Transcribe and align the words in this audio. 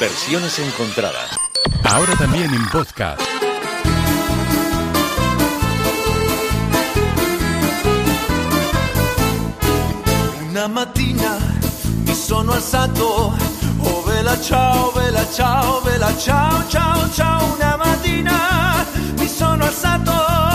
Versiones 0.00 0.58
encontradas. 0.58 1.36
Ahora 1.84 2.16
también 2.16 2.54
en 2.54 2.66
podcast. 2.70 3.20
Una 10.48 10.68
mattina 10.68 11.36
mi 12.06 12.14
sono 12.14 12.52
alzato, 12.52 13.36
oh 13.80 14.02
vela 14.06 14.40
ciao, 14.40 14.90
vela 14.92 15.26
ciao, 15.30 15.82
vela 15.82 16.16
ciao, 16.16 16.66
ciao, 16.70 17.10
ciao. 17.12 17.54
Una 17.56 17.76
mattina 17.76 18.86
mi 19.18 19.28
sono 19.28 19.64
alzato 19.64 20.49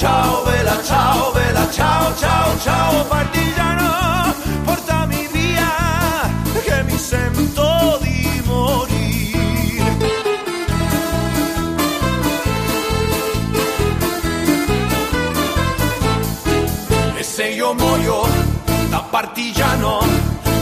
Oh 0.00 0.44
vela 0.44 0.80
ciao, 0.84 1.32
vela 1.32 1.68
ciao, 1.72 2.14
ciao, 2.14 2.58
ciao, 2.60 3.04
partigiano, 3.06 4.32
portami 4.64 5.28
via, 5.32 6.30
che 6.62 6.82
mi 6.84 6.96
sento 6.96 7.98
di 8.00 8.40
morire. 8.44 9.96
E 17.16 17.22
se 17.24 17.48
io 17.48 17.74
muoio 17.74 18.24
da 18.90 19.00
partigiano, 19.10 19.98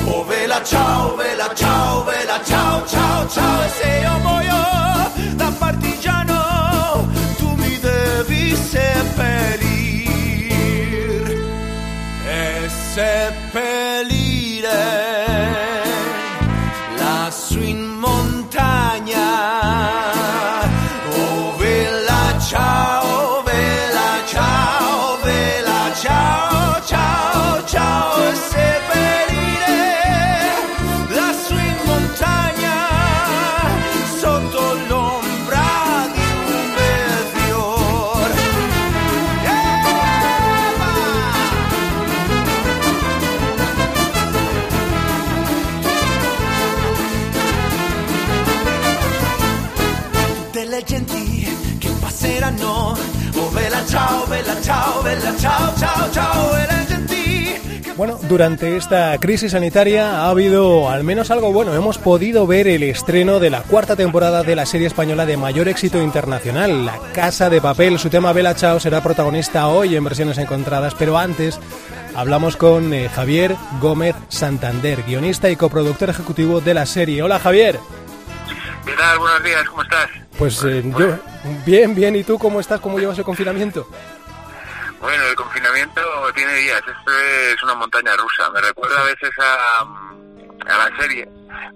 oh 0.07 0.25
vela 0.25 0.63
ciao, 0.65 1.15
vela 1.15 1.53
ciao, 1.55 2.05
vela 2.05 2.41
ciao, 2.43 2.87
ciao, 2.87 3.29
ciao. 3.29 3.63
E 3.65 3.69
se 3.69 3.99
io 4.01 4.19
muoio 4.21 4.96
ciao, 55.77 56.11
ciao, 56.11 56.57
e 56.57 56.67
le 56.67 56.87
genti 56.87 57.81
che 57.83 57.93
Bueno, 57.95 58.19
durante 58.23 58.77
esta 58.77 59.17
crisis 59.19 59.53
sanitaria 59.53 60.23
ha 60.23 60.29
habido 60.29 60.89
al 60.89 61.03
menos 61.03 61.31
algo 61.31 61.53
bueno. 61.53 61.75
Hemos 61.75 61.99
podido 61.99 62.47
ver 62.47 62.69
el 62.69 62.83
estreno 62.83 63.41
de 63.41 63.51
la 63.51 63.63
cuarta 63.63 63.97
temporada 63.97 64.43
de 64.43 64.55
la 64.55 64.67
serie 64.67 64.87
española 64.87 65.27
de 65.27 65.37
mayor 65.37 65.69
éxito 65.69 66.01
internacional, 66.01 66.85
La 66.85 66.99
Casa 67.13 67.51
de 67.51 67.61
Papel. 67.61 67.99
Su 67.99 68.11
tema 68.11 68.33
Bella 68.33 68.55
Chao 68.55 68.79
será 68.81 69.03
protagonista 69.03 69.69
hoy 69.69 69.97
en 69.97 70.05
versiones 70.05 70.39
encontradas, 70.39 70.95
pero 70.95 71.19
antes 71.19 71.59
hablamos 72.15 72.57
con 72.57 72.93
eh, 72.93 73.09
Javier 73.09 73.57
Gómez 73.81 74.15
Santander, 74.29 75.03
guionista 75.03 75.51
y 75.51 75.57
coproductor 75.57 76.11
ejecutivo 76.11 76.61
de 76.61 76.75
la 76.75 76.87
serie. 76.87 77.23
Hola 77.23 77.39
Javier. 77.39 77.79
¿Qué 78.85 78.93
tal? 78.93 79.19
Buenos 79.19 79.43
días, 79.43 79.69
¿cómo 79.69 79.83
estás? 79.83 80.09
Pues 80.39 80.63
eh, 80.65 80.83
yo 80.97 81.19
bien, 81.65 81.95
bien. 81.95 82.15
¿Y 82.15 82.23
tú 82.23 82.39
cómo 82.39 82.61
estás? 82.61 82.79
¿Cómo 82.81 82.99
llevas 82.99 83.19
el 83.19 83.25
confinamiento? 83.25 83.89
Días, 86.45 86.83
esto 86.87 87.13
es 87.19 87.63
una 87.63 87.75
montaña 87.75 88.15
rusa. 88.15 88.51
Me 88.51 88.61
recuerda 88.61 89.01
a 89.01 89.05
veces 89.05 89.31
a, 89.39 89.81
a 89.81 90.91
la 90.91 90.97
serie, 91.01 91.27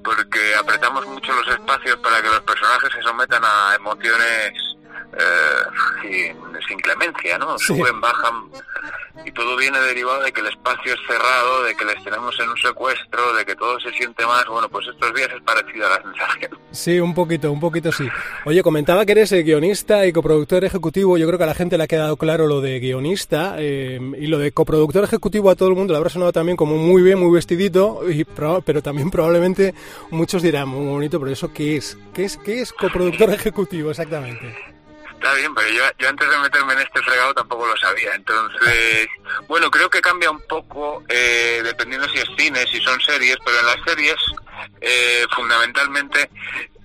porque 0.05 0.55
apretamos 0.55 1.07
mucho 1.07 1.33
los 1.33 1.49
espacios 1.49 1.97
para 2.01 2.21
que 2.21 2.29
los 2.29 2.41
personajes 2.41 2.93
se 2.93 3.01
sometan 3.01 3.43
a 3.43 3.75
emociones 3.77 4.53
eh, 5.13 6.03
sin, 6.03 6.37
sin 6.69 6.79
clemencia, 6.79 7.39
¿no? 7.39 7.59
Sí. 7.59 7.67
Suben, 7.67 8.01
bajan, 8.01 8.45
y 9.25 9.33
todo 9.33 9.57
viene 9.57 9.79
derivado 9.81 10.23
de 10.23 10.33
que 10.33 10.41
el 10.41 10.47
espacio 10.47 10.95
es 10.95 11.01
cerrado, 11.07 11.65
de 11.65 11.75
que 11.77 11.85
les 11.85 12.03
tenemos 12.03 12.39
en 12.41 12.49
un 12.49 12.57
secuestro, 12.57 13.35
de 13.35 13.45
que 13.45 13.55
todo 13.55 13.79
se 13.81 13.91
siente 13.93 14.25
más. 14.25 14.47
Bueno, 14.47 14.69
pues 14.71 14.87
estos 14.87 15.13
días 15.15 15.29
es 15.37 15.43
parecido 15.43 15.87
a 15.87 15.91
la 15.91 16.03
sensación. 16.03 16.59
Sí, 16.71 16.99
un 17.01 17.13
poquito, 17.15 17.53
un 17.53 17.61
poquito 17.61 17.93
sí. 17.93 18.09
Oye, 18.47 18.63
comentaba 18.63 19.05
que 19.05 19.13
eres 19.13 19.31
guionista 19.33 20.07
y 20.07 20.13
coproductor 20.13 20.65
ejecutivo. 20.65 21.19
Yo 21.19 21.27
creo 21.27 21.37
que 21.39 21.45
a 21.45 21.49
la 21.49 21.55
gente 21.55 21.77
le 21.77 21.85
ha 21.85 21.89
quedado 21.89 22.17
claro 22.17 22.47
lo 22.47 22.61
de 22.63 22.79
guionista 22.81 23.57
eh, 23.59 24.01
y 24.19 24.27
lo 24.29 24.39
de 24.39 24.53
coproductor 24.53 25.05
ejecutivo 25.05 25.51
a 25.51 25.55
todo 25.57 25.69
el 25.69 25.75
mundo 25.75 25.93
le 25.93 25.99
habrá 25.99 26.09
sonado 26.11 26.33
también 26.33 26.57
como 26.57 26.77
muy 26.77 27.03
bien, 27.03 27.19
muy 27.19 27.31
vestidito, 27.33 28.09
y 28.09 28.25
proba- 28.25 28.63
pero 28.65 28.81
también 28.83 29.11
probablemente 29.11 29.75
muchos 30.11 30.43
dirán, 30.43 30.69
muy 30.69 30.87
bonito, 30.87 31.19
pero 31.21 31.31
¿eso 31.33 31.53
qué 31.53 31.77
es? 31.77 31.99
¿Qué 32.15 32.25
es, 32.25 32.39
qué 32.39 32.61
es 32.63 32.73
coproductor 32.73 33.29
ejecutivo 33.35 33.91
exactamente? 33.91 34.57
Está 35.21 35.35
bien, 35.35 35.55
pero 35.55 35.69
yo, 35.69 35.83
yo 35.99 36.09
antes 36.09 36.31
de 36.31 36.39
meterme 36.39 36.73
en 36.73 36.79
este 36.79 37.03
fregado 37.03 37.35
tampoco 37.35 37.67
lo 37.67 37.77
sabía. 37.77 38.15
Entonces, 38.15 39.07
bueno, 39.49 39.71
creo 39.71 39.91
que 39.91 40.01
cambia 40.01 40.31
un 40.31 40.41
poco 40.49 41.05
eh, 41.11 41.61
dependiendo 41.63 42.09
si 42.09 42.21
es 42.21 42.29
cine, 42.39 42.67
si 42.67 42.81
son 42.81 42.99
series, 43.03 43.37
pero 43.45 43.61
en 43.61 43.67
las 43.67 43.77
series, 43.85 44.17
eh, 44.81 45.27
fundamentalmente, 45.37 46.31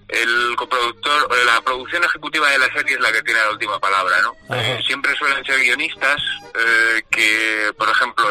el 0.09 0.53
coproductor, 0.57 1.31
o 1.31 1.45
la 1.45 1.62
producción 1.62 2.03
ejecutiva 2.03 2.50
de 2.50 2.59
la 2.59 2.74
serie 2.74 2.95
es 2.95 3.00
la 3.00 3.13
que 3.13 3.22
tiene 3.22 3.40
la 3.40 3.51
última 3.51 3.79
palabra, 3.79 4.18
¿no? 4.22 4.35
Eh, 4.53 4.81
siempre 4.85 5.16
suelen 5.16 5.41
ser 5.45 5.57
guionistas 5.62 6.22
eh, 6.56 7.03
que, 7.09 7.72
por 7.78 7.88
ejemplo, 7.88 8.28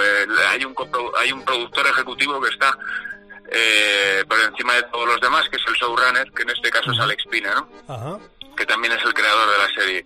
hay, 0.50 0.66
un 0.66 0.74
hay 1.16 1.32
un 1.32 1.42
productor 1.46 1.86
ejecutivo 1.86 2.42
que 2.42 2.50
está 2.50 2.76
eh, 3.50 4.24
por 4.28 4.38
encima 4.40 4.74
de 4.74 4.82
todos 4.84 5.06
los 5.08 5.20
demás, 5.20 5.48
que 5.48 5.56
es 5.56 5.62
el 5.66 5.74
showrunner, 5.74 6.30
que 6.32 6.42
en 6.42 6.50
este 6.50 6.70
caso 6.70 6.92
es 6.92 7.00
Alex 7.00 7.24
Pina, 7.30 7.54
¿no? 7.54 7.94
Ajá. 7.94 8.18
Que 8.56 8.66
también 8.66 8.92
es 8.92 9.04
el 9.04 9.14
creador 9.14 9.50
de 9.50 9.58
la 9.58 9.74
serie. 9.74 10.04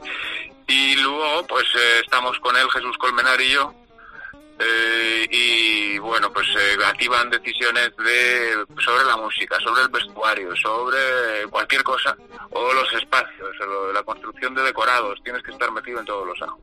Y 0.66 0.96
luego, 0.96 1.46
pues 1.46 1.64
eh, 1.74 2.00
estamos 2.04 2.38
con 2.40 2.56
él, 2.56 2.70
Jesús 2.70 2.96
Colmenar 2.98 3.40
y 3.40 3.50
yo. 3.50 3.72
eh, 4.60 5.26
y 5.30 5.98
bueno, 5.98 6.32
pues 6.32 6.46
eh, 6.58 6.76
activan 6.84 7.30
decisiones 7.30 7.90
de 7.96 8.64
sobre 8.84 9.04
la 9.04 9.16
música, 9.16 9.56
sobre 9.60 9.82
el 9.82 9.88
vestuario, 9.88 10.54
sobre 10.56 11.46
cualquier 11.50 11.82
cosa, 11.84 12.16
o 12.50 12.72
los 12.72 12.92
espacios, 12.92 13.48
la 13.94 14.02
construcción 14.02 14.54
de 14.54 14.62
decorados. 14.62 15.20
Tienes 15.22 15.42
que 15.42 15.52
estar 15.52 15.70
metido 15.70 16.00
en 16.00 16.06
todos 16.06 16.26
los 16.26 16.42
ajos. 16.42 16.60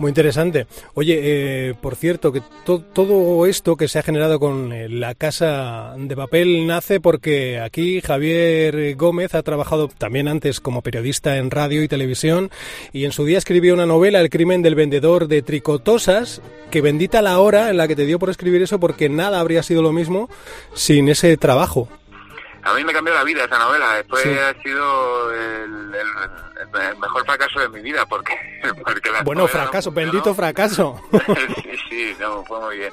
Muy 0.00 0.08
interesante. 0.08 0.66
Oye, 0.94 1.18
eh, 1.22 1.74
por 1.78 1.94
cierto, 1.94 2.32
que 2.32 2.40
to- 2.64 2.80
todo 2.80 3.44
esto 3.44 3.76
que 3.76 3.86
se 3.86 3.98
ha 3.98 4.02
generado 4.02 4.40
con 4.40 4.72
eh, 4.72 4.88
la 4.88 5.14
casa 5.14 5.94
de 5.98 6.16
papel 6.16 6.66
nace 6.66 7.00
porque 7.00 7.60
aquí 7.60 8.00
Javier 8.00 8.96
Gómez 8.96 9.34
ha 9.34 9.42
trabajado 9.42 9.88
también 9.88 10.26
antes 10.26 10.58
como 10.60 10.80
periodista 10.80 11.36
en 11.36 11.50
radio 11.50 11.82
y 11.82 11.88
televisión 11.88 12.50
y 12.94 13.04
en 13.04 13.12
su 13.12 13.26
día 13.26 13.36
escribió 13.36 13.74
una 13.74 13.84
novela, 13.84 14.22
El 14.22 14.30
crimen 14.30 14.62
del 14.62 14.74
vendedor 14.74 15.28
de 15.28 15.42
tricotosas, 15.42 16.40
que 16.70 16.80
bendita 16.80 17.20
la 17.20 17.38
hora 17.38 17.68
en 17.68 17.76
la 17.76 17.86
que 17.86 17.94
te 17.94 18.06
dio 18.06 18.18
por 18.18 18.30
escribir 18.30 18.62
eso 18.62 18.80
porque 18.80 19.10
nada 19.10 19.38
habría 19.38 19.62
sido 19.62 19.82
lo 19.82 19.92
mismo 19.92 20.30
sin 20.72 21.10
ese 21.10 21.36
trabajo. 21.36 21.88
A 22.62 22.74
mí 22.74 22.84
me 22.84 22.92
cambió 22.92 23.14
la 23.14 23.24
vida 23.24 23.44
esa 23.44 23.58
novela. 23.58 24.02
Sí. 24.22 24.28
ha 24.38 24.62
sido 24.62 25.32
el, 25.32 25.94
el- 25.94 26.40
el 26.60 26.98
mejor 26.98 27.24
fracaso 27.24 27.58
de 27.60 27.68
mi 27.70 27.80
vida 27.80 28.04
porque, 28.06 28.34
porque 28.84 29.10
la 29.10 29.22
Bueno, 29.22 29.42
no 29.42 29.48
fracaso, 29.48 29.90
bendito 29.90 30.34
fracaso. 30.34 31.00
sí, 31.62 31.76
sí, 31.88 32.16
no, 32.20 32.44
fue 32.44 32.60
muy 32.60 32.78
bien. 32.78 32.92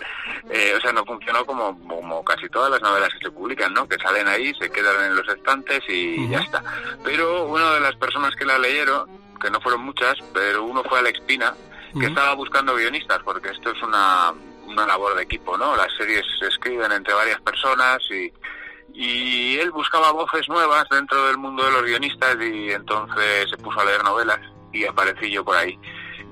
Eh, 0.49 0.73
o 0.77 0.79
sea, 0.81 0.93
no 0.93 1.03
funcionó 1.03 1.45
como, 1.45 1.77
como 1.85 2.23
casi 2.23 2.47
todas 2.47 2.71
las 2.71 2.81
novelas 2.81 3.09
que 3.13 3.25
se 3.25 3.31
publican, 3.31 3.73
¿no? 3.73 3.85
Que 3.87 3.97
salen 3.97 4.27
ahí, 4.29 4.53
se 4.59 4.69
quedan 4.71 5.03
en 5.05 5.15
los 5.17 5.27
estantes 5.27 5.81
y 5.89 6.29
ya 6.29 6.39
está. 6.39 6.63
Pero 7.03 7.45
una 7.45 7.73
de 7.73 7.81
las 7.81 7.95
personas 7.97 8.33
que 8.37 8.45
la 8.45 8.57
leyeron, 8.57 9.09
que 9.41 9.51
no 9.51 9.59
fueron 9.59 9.81
muchas, 9.81 10.15
pero 10.33 10.63
uno 10.63 10.81
fue 10.85 10.99
Alex 10.99 11.19
Pina, 11.21 11.53
que 11.99 12.05
estaba 12.05 12.33
buscando 12.35 12.73
guionistas, 12.75 13.19
porque 13.23 13.49
esto 13.49 13.71
es 13.71 13.81
una, 13.83 14.31
una 14.65 14.85
labor 14.87 15.15
de 15.15 15.23
equipo, 15.23 15.57
¿no? 15.57 15.75
Las 15.75 15.91
series 15.97 16.25
se 16.39 16.47
escriben 16.47 16.91
entre 16.93 17.13
varias 17.13 17.41
personas 17.41 17.99
y, 18.09 18.31
y 18.93 19.57
él 19.57 19.71
buscaba 19.71 20.11
voces 20.11 20.47
nuevas 20.49 20.85
dentro 20.89 21.27
del 21.27 21.37
mundo 21.37 21.63
de 21.63 21.71
los 21.71 21.83
guionistas 21.83 22.35
y 22.41 22.71
entonces 22.71 23.49
se 23.49 23.57
puso 23.57 23.79
a 23.79 23.85
leer 23.85 24.03
novelas 24.03 24.39
y 24.73 24.85
aparecí 24.85 25.31
yo 25.31 25.43
por 25.43 25.55
ahí. 25.57 25.77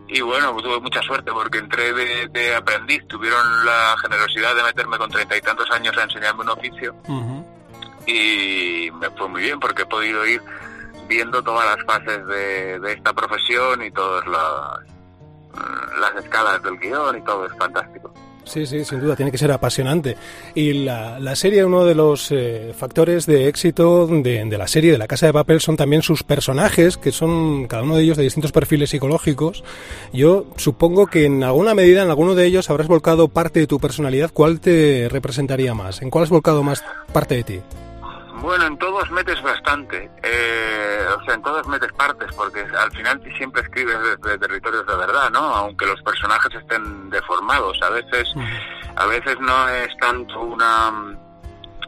Y 0.07 0.21
bueno, 0.21 0.53
pues 0.53 0.63
tuve 0.63 0.79
mucha 0.79 1.01
suerte 1.01 1.31
porque 1.31 1.57
entré 1.57 1.91
de, 1.93 2.27
de 2.27 2.55
aprendiz, 2.55 3.07
tuvieron 3.07 3.65
la 3.65 3.95
generosidad 4.01 4.55
de 4.55 4.63
meterme 4.63 4.97
con 4.97 5.09
treinta 5.09 5.35
y 5.35 5.41
tantos 5.41 5.69
años 5.71 5.97
a 5.97 6.03
enseñarme 6.03 6.41
un 6.41 6.49
oficio 6.49 6.95
y 8.05 8.89
me 8.93 9.09
fue 9.11 9.27
muy 9.27 9.41
bien 9.41 9.59
porque 9.59 9.81
he 9.83 9.85
podido 9.85 10.25
ir 10.25 10.41
viendo 11.07 11.41
todas 11.43 11.65
las 11.65 11.85
fases 11.85 12.25
de, 12.27 12.79
de 12.79 12.93
esta 12.93 13.13
profesión 13.13 13.83
y 13.83 13.91
todos 13.91 14.25
los, 14.25 14.79
las 15.99 16.23
escalas 16.23 16.61
del 16.63 16.77
guion 16.79 17.17
y 17.17 17.21
todo 17.23 17.45
es 17.45 17.53
fantástico. 17.57 18.13
Sí, 18.45 18.65
sí, 18.65 18.85
sin 18.85 18.99
duda, 18.99 19.15
tiene 19.15 19.31
que 19.31 19.37
ser 19.37 19.51
apasionante. 19.51 20.15
Y 20.53 20.73
la, 20.85 21.19
la 21.19 21.35
serie, 21.35 21.65
uno 21.65 21.83
de 21.83 21.95
los 21.95 22.31
eh, 22.31 22.73
factores 22.77 23.25
de 23.25 23.47
éxito 23.47 24.07
de, 24.07 24.45
de, 24.45 24.57
la 24.57 24.67
serie, 24.67 24.91
de 24.91 24.97
La 24.97 25.07
Casa 25.07 25.25
de 25.25 25.33
Papel, 25.33 25.61
son 25.61 25.75
también 25.77 26.01
sus 26.01 26.23
personajes, 26.23 26.97
que 26.97 27.11
son 27.11 27.67
cada 27.67 27.83
uno 27.83 27.97
de 27.97 28.03
ellos 28.03 28.17
de 28.17 28.23
distintos 28.23 28.51
perfiles 28.51 28.91
psicológicos. 28.91 29.63
Yo 30.13 30.45
supongo 30.57 31.07
que 31.07 31.25
en 31.25 31.43
alguna 31.43 31.73
medida, 31.73 32.03
en 32.03 32.09
alguno 32.09 32.35
de 32.35 32.45
ellos, 32.45 32.69
habrás 32.69 32.87
volcado 32.87 33.27
parte 33.27 33.59
de 33.59 33.67
tu 33.67 33.79
personalidad. 33.79 34.31
¿Cuál 34.31 34.59
te 34.59 35.09
representaría 35.09 35.73
más? 35.73 36.01
¿En 36.01 36.09
cuál 36.09 36.23
has 36.23 36.29
volcado 36.29 36.61
más 36.63 36.83
parte 37.11 37.35
de 37.35 37.43
ti? 37.43 37.59
Bueno, 38.41 38.65
en 38.65 38.77
todos 38.77 39.09
metes 39.11 39.41
bastante, 39.41 40.09
eh, 40.21 41.05
o 41.17 41.23
sea, 41.23 41.35
en 41.35 41.41
todos 41.41 41.67
metes 41.67 41.91
partes, 41.93 42.31
porque 42.35 42.65
al 42.77 42.91
final 42.91 43.21
siempre 43.37 43.61
escribes 43.61 43.97
desde 44.21 44.37
territorios 44.37 44.85
de 44.85 44.95
verdad, 44.95 45.29
¿no? 45.31 45.39
Aunque 45.39 45.85
los 45.85 46.01
personajes 46.01 46.53
estén 46.53 47.09
deformados, 47.09 47.81
a 47.81 47.89
veces, 47.89 48.27
a 48.95 49.05
veces 49.05 49.39
no 49.39 49.69
es 49.69 49.95
tanto 49.97 50.39
una... 50.41 51.17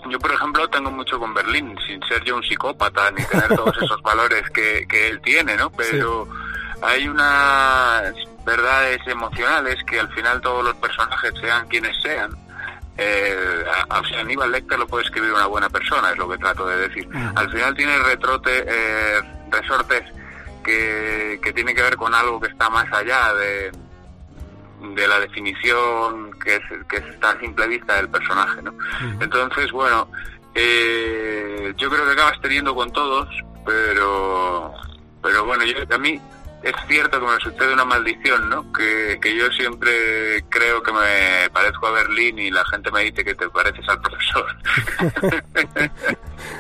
Yo, 0.10 0.20
por 0.20 0.32
ejemplo, 0.32 0.68
tengo 0.70 0.90
mucho 0.90 1.20
con 1.20 1.34
Berlín, 1.34 1.76
sin 1.86 2.02
ser 2.04 2.24
yo 2.24 2.38
un 2.38 2.44
psicópata 2.44 3.12
ni 3.12 3.24
tener 3.26 3.50
todos 3.50 3.76
esos 3.82 4.02
valores 4.02 4.50
que, 4.52 4.88
que 4.88 5.10
él 5.10 5.22
tiene, 5.22 5.58
¿no? 5.58 5.70
Pero 5.72 6.26
sí. 6.26 6.80
hay 6.82 7.08
unas 7.08 8.14
verdades 8.46 9.06
emocionales 9.06 9.76
que 9.84 10.00
al 10.00 10.10
final 10.14 10.40
todos 10.40 10.64
los 10.64 10.76
personajes, 10.76 11.34
sean 11.42 11.68
quienes 11.68 12.02
sean, 12.02 12.32
eh, 12.98 13.66
o 13.90 14.06
sea, 14.06 14.22
Aníbal 14.22 14.52
Lecter 14.52 14.80
lo 14.80 14.88
puede 14.88 15.06
escribir 15.06 15.32
una 15.32 15.46
buena 15.46 15.70
persona, 15.70 16.12
es 16.12 16.18
lo 16.18 16.28
que 16.30 16.38
trato 16.38 16.68
de 16.68 16.88
decir. 16.88 17.08
Al 17.36 17.50
final 17.52 17.76
tiene 17.76 17.98
retrote, 18.00 18.66
eh, 18.68 19.22
resortes 19.50 20.04
que, 20.64 21.40
que 21.42 21.54
tienen 21.54 21.76
que 21.76 21.84
ver 21.84 21.96
con 21.96 22.14
algo 22.14 22.40
que 22.40 22.48
está 22.48 22.70
más 22.70 22.92
allá 22.92 23.34
de, 23.34 23.72
de 24.96 25.08
la 25.08 25.20
definición 25.20 26.32
que, 26.44 26.56
es, 26.56 26.64
que 26.90 26.98
está 26.98 27.32
a 27.32 27.40
simple 27.40 27.68
vista 27.68 27.96
del 27.96 28.10
personaje, 28.10 28.62
¿no? 28.62 28.74
Entonces, 29.20 29.72
bueno, 29.72 30.10
eh, 30.56 31.74
yo 31.78 31.90
creo 31.90 32.06
que 32.06 32.12
acabas 32.12 32.40
teniendo 32.42 32.74
con 32.74 32.92
todos, 32.92 33.28
pero, 33.66 34.74
pero 35.22 35.46
bueno, 35.46 35.64
yo, 35.66 35.78
a 35.94 35.98
mí 35.98 36.20
es 36.64 36.74
cierto 36.88 37.20
que 37.20 37.26
me 37.26 37.40
sucede 37.40 37.74
una 37.74 37.86
maldición, 37.86 38.50
¿no? 38.50 38.72
Que, 38.74 39.20
que, 39.22 39.38
yo 39.38 39.50
siempre 39.52 40.44
creo 40.50 40.82
que 40.82 40.92
me 40.92 41.50
parezco 41.52 41.88
a 41.88 41.92
Berlín 41.92 42.40
y 42.40 42.50
la 42.50 42.66
gente 42.66 42.92
me 42.92 43.04
dice 43.04 43.24
que 43.24 43.36
te 43.36 43.48
pareces 43.50 43.88
al 43.88 44.02
profesor. 44.02 44.46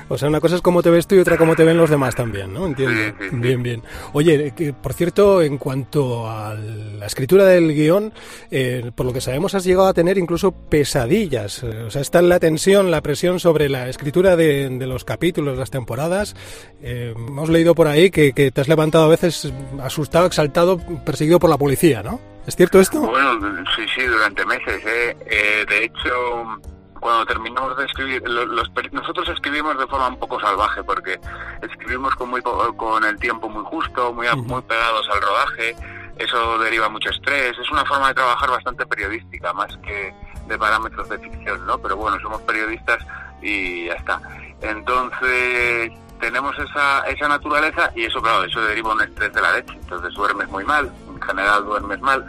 o 0.10 0.18
sea, 0.18 0.30
una 0.30 0.40
cosa 0.40 0.56
es 0.56 0.62
cómo 0.62 0.84
te 0.84 0.92
ves 0.92 1.08
tú 1.08 1.16
y 1.16 1.20
otra 1.20 1.38
cómo 1.38 1.56
te 1.56 1.64
ven 1.64 1.78
los 1.78 1.90
demás 1.90 2.16
también, 2.16 2.54
¿no? 2.54 2.68
Entiendo. 2.68 2.96
Sí, 2.96 3.14
sí, 3.20 3.30
sí. 3.32 3.36
Bien, 3.38 3.64
bien. 3.64 3.84
Oye, 4.14 4.54
que, 4.56 4.72
por 4.74 4.94
cierto, 4.94 5.42
en 5.42 5.58
cuanto 5.58 6.30
a 6.30 6.54
la 6.54 7.06
escritura 7.06 7.46
del 7.46 7.74
guion, 7.74 8.14
eh, 8.52 8.92
por 8.94 9.06
lo 9.06 9.14
que 9.14 9.22
sabemos 9.22 9.56
has 9.56 9.64
llegado 9.64 9.88
a 9.88 9.94
tener 9.94 10.18
incluso 10.18 10.52
pesadillas. 10.52 11.64
O 11.64 11.90
sea, 11.90 12.02
está 12.02 12.22
la 12.22 12.40
tensión, 12.40 12.92
la 12.92 13.02
presión 13.02 13.40
sobre 13.40 13.68
la 13.68 13.90
escritura 13.90 14.36
de, 14.36 14.70
de 14.70 14.88
los 14.88 15.04
capítulos, 15.04 15.58
las 15.58 15.72
temporadas. 15.72 16.36
Eh, 16.82 17.14
hemos 17.16 17.50
leído 17.50 17.74
por 17.74 17.88
ahí 17.88 18.12
que, 18.12 18.34
que 18.34 18.52
te 18.52 18.62
has 18.62 18.68
levantado 18.68 19.06
a 19.06 19.10
veces 19.10 19.52
asustado, 19.88 20.28
exaltado, 20.28 20.80
perseguido 21.04 21.40
por 21.40 21.50
la 21.50 21.58
policía, 21.58 22.04
¿no? 22.04 22.20
¿Es 22.46 22.56
cierto 22.56 22.80
esto? 22.80 23.02
Bueno, 23.02 23.66
sí, 23.76 23.86
sí, 23.94 24.04
durante 24.06 24.46
meses. 24.46 24.82
¿eh? 24.86 25.18
Eh, 25.26 25.66
de 25.68 25.84
hecho, 25.84 26.60
cuando 27.00 27.26
terminamos 27.26 27.76
de 27.78 27.86
escribir, 27.86 28.22
los, 28.28 28.72
nosotros 28.92 29.28
escribimos 29.30 29.78
de 29.78 29.86
forma 29.88 30.08
un 30.08 30.18
poco 30.18 30.40
salvaje 30.40 30.82
porque 30.84 31.20
escribimos 31.62 32.16
con, 32.16 32.30
muy, 32.30 32.42
con 32.42 33.04
el 33.04 33.18
tiempo 33.20 33.50
muy 33.50 33.66
justo, 33.66 34.14
muy, 34.14 34.28
muy 34.44 34.62
pegados 34.62 35.10
al 35.14 35.22
rodaje. 35.22 35.76
Eso 36.18 36.58
deriva 36.60 36.88
mucho 36.90 37.10
estrés. 37.10 37.58
Es 37.60 37.70
una 37.70 37.86
forma 37.86 38.08
de 38.08 38.14
trabajar 38.16 38.50
bastante 38.50 38.86
periodística, 38.86 39.52
más 39.54 39.76
que 39.78 40.14
de 40.48 40.58
parámetros 40.58 41.10
de 41.10 41.20
ficción, 41.20 41.66
¿no? 41.66 41.78
Pero 41.80 41.98
bueno, 41.98 42.18
somos 42.22 42.42
periodistas 42.44 43.06
y 43.42 43.86
ya 43.88 43.94
está. 43.94 44.22
Entonces 44.62 45.92
tenemos 46.20 46.58
esa, 46.60 47.02
esa 47.08 47.28
naturaleza 47.28 47.92
y 47.96 48.06
eso, 48.06 48.22
claro, 48.22 48.44
eso 48.44 48.62
deriva 48.62 48.94
un 48.94 49.02
estrés 49.02 49.34
de 49.34 49.42
la 49.42 49.54
leche. 49.54 49.74
Entonces 49.74 50.14
duermes 50.14 50.48
muy 50.50 50.64
mal, 50.64 50.92
en 51.08 51.22
general 51.22 51.66
duermes 51.66 52.00
mal 52.02 52.26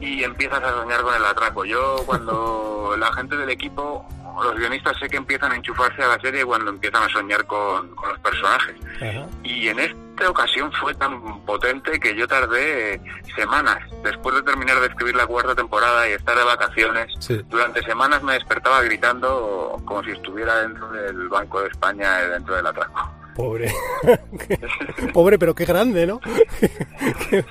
y 0.00 0.22
empiezas 0.22 0.62
a 0.62 0.70
soñar 0.70 1.02
con 1.02 1.14
el 1.14 1.24
atraco. 1.24 1.64
Yo 1.64 1.96
cuando 2.06 2.94
la 2.98 3.12
gente 3.12 3.36
del 3.36 3.50
equipo, 3.50 4.06
los 4.42 4.56
guionistas 4.56 4.96
sé 4.98 5.08
que 5.08 5.16
empiezan 5.16 5.52
a 5.52 5.56
enchufarse 5.56 6.02
a 6.02 6.08
la 6.08 6.20
serie 6.20 6.44
cuando 6.44 6.70
empiezan 6.70 7.02
a 7.02 7.08
soñar 7.08 7.46
con, 7.46 7.88
con 7.94 8.08
los 8.10 8.18
personajes. 8.20 8.76
Ajá. 8.96 9.26
Y 9.42 9.68
en 9.68 9.78
esta 9.80 10.30
ocasión 10.30 10.70
fue 10.72 10.94
tan 10.94 11.40
potente 11.44 11.98
que 11.98 12.14
yo 12.14 12.28
tardé 12.28 13.00
semanas. 13.34 13.78
Después 14.02 14.34
de 14.36 14.42
terminar 14.42 14.80
de 14.80 14.86
escribir 14.86 15.16
la 15.16 15.26
cuarta 15.26 15.54
temporada 15.54 16.08
y 16.08 16.12
estar 16.12 16.36
de 16.36 16.44
vacaciones, 16.44 17.12
sí. 17.18 17.40
durante 17.48 17.82
semanas 17.82 18.22
me 18.22 18.34
despertaba 18.34 18.82
gritando 18.82 19.80
como 19.84 20.02
si 20.04 20.10
estuviera 20.10 20.60
dentro 20.60 20.90
del 20.90 21.28
Banco 21.28 21.62
de 21.62 21.68
España, 21.68 22.18
dentro 22.28 22.54
del 22.54 22.66
atraco. 22.66 23.13
Pobre. 23.34 23.72
Pobre, 25.12 25.38
pero 25.38 25.54
qué 25.54 25.64
grande, 25.64 26.06
¿no? 26.06 26.20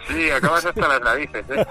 sí, 0.07 0.29
acabas 0.29 0.65
hasta 0.65 0.87
las 0.87 1.01
narices, 1.01 1.43
¿eh? 1.49 1.65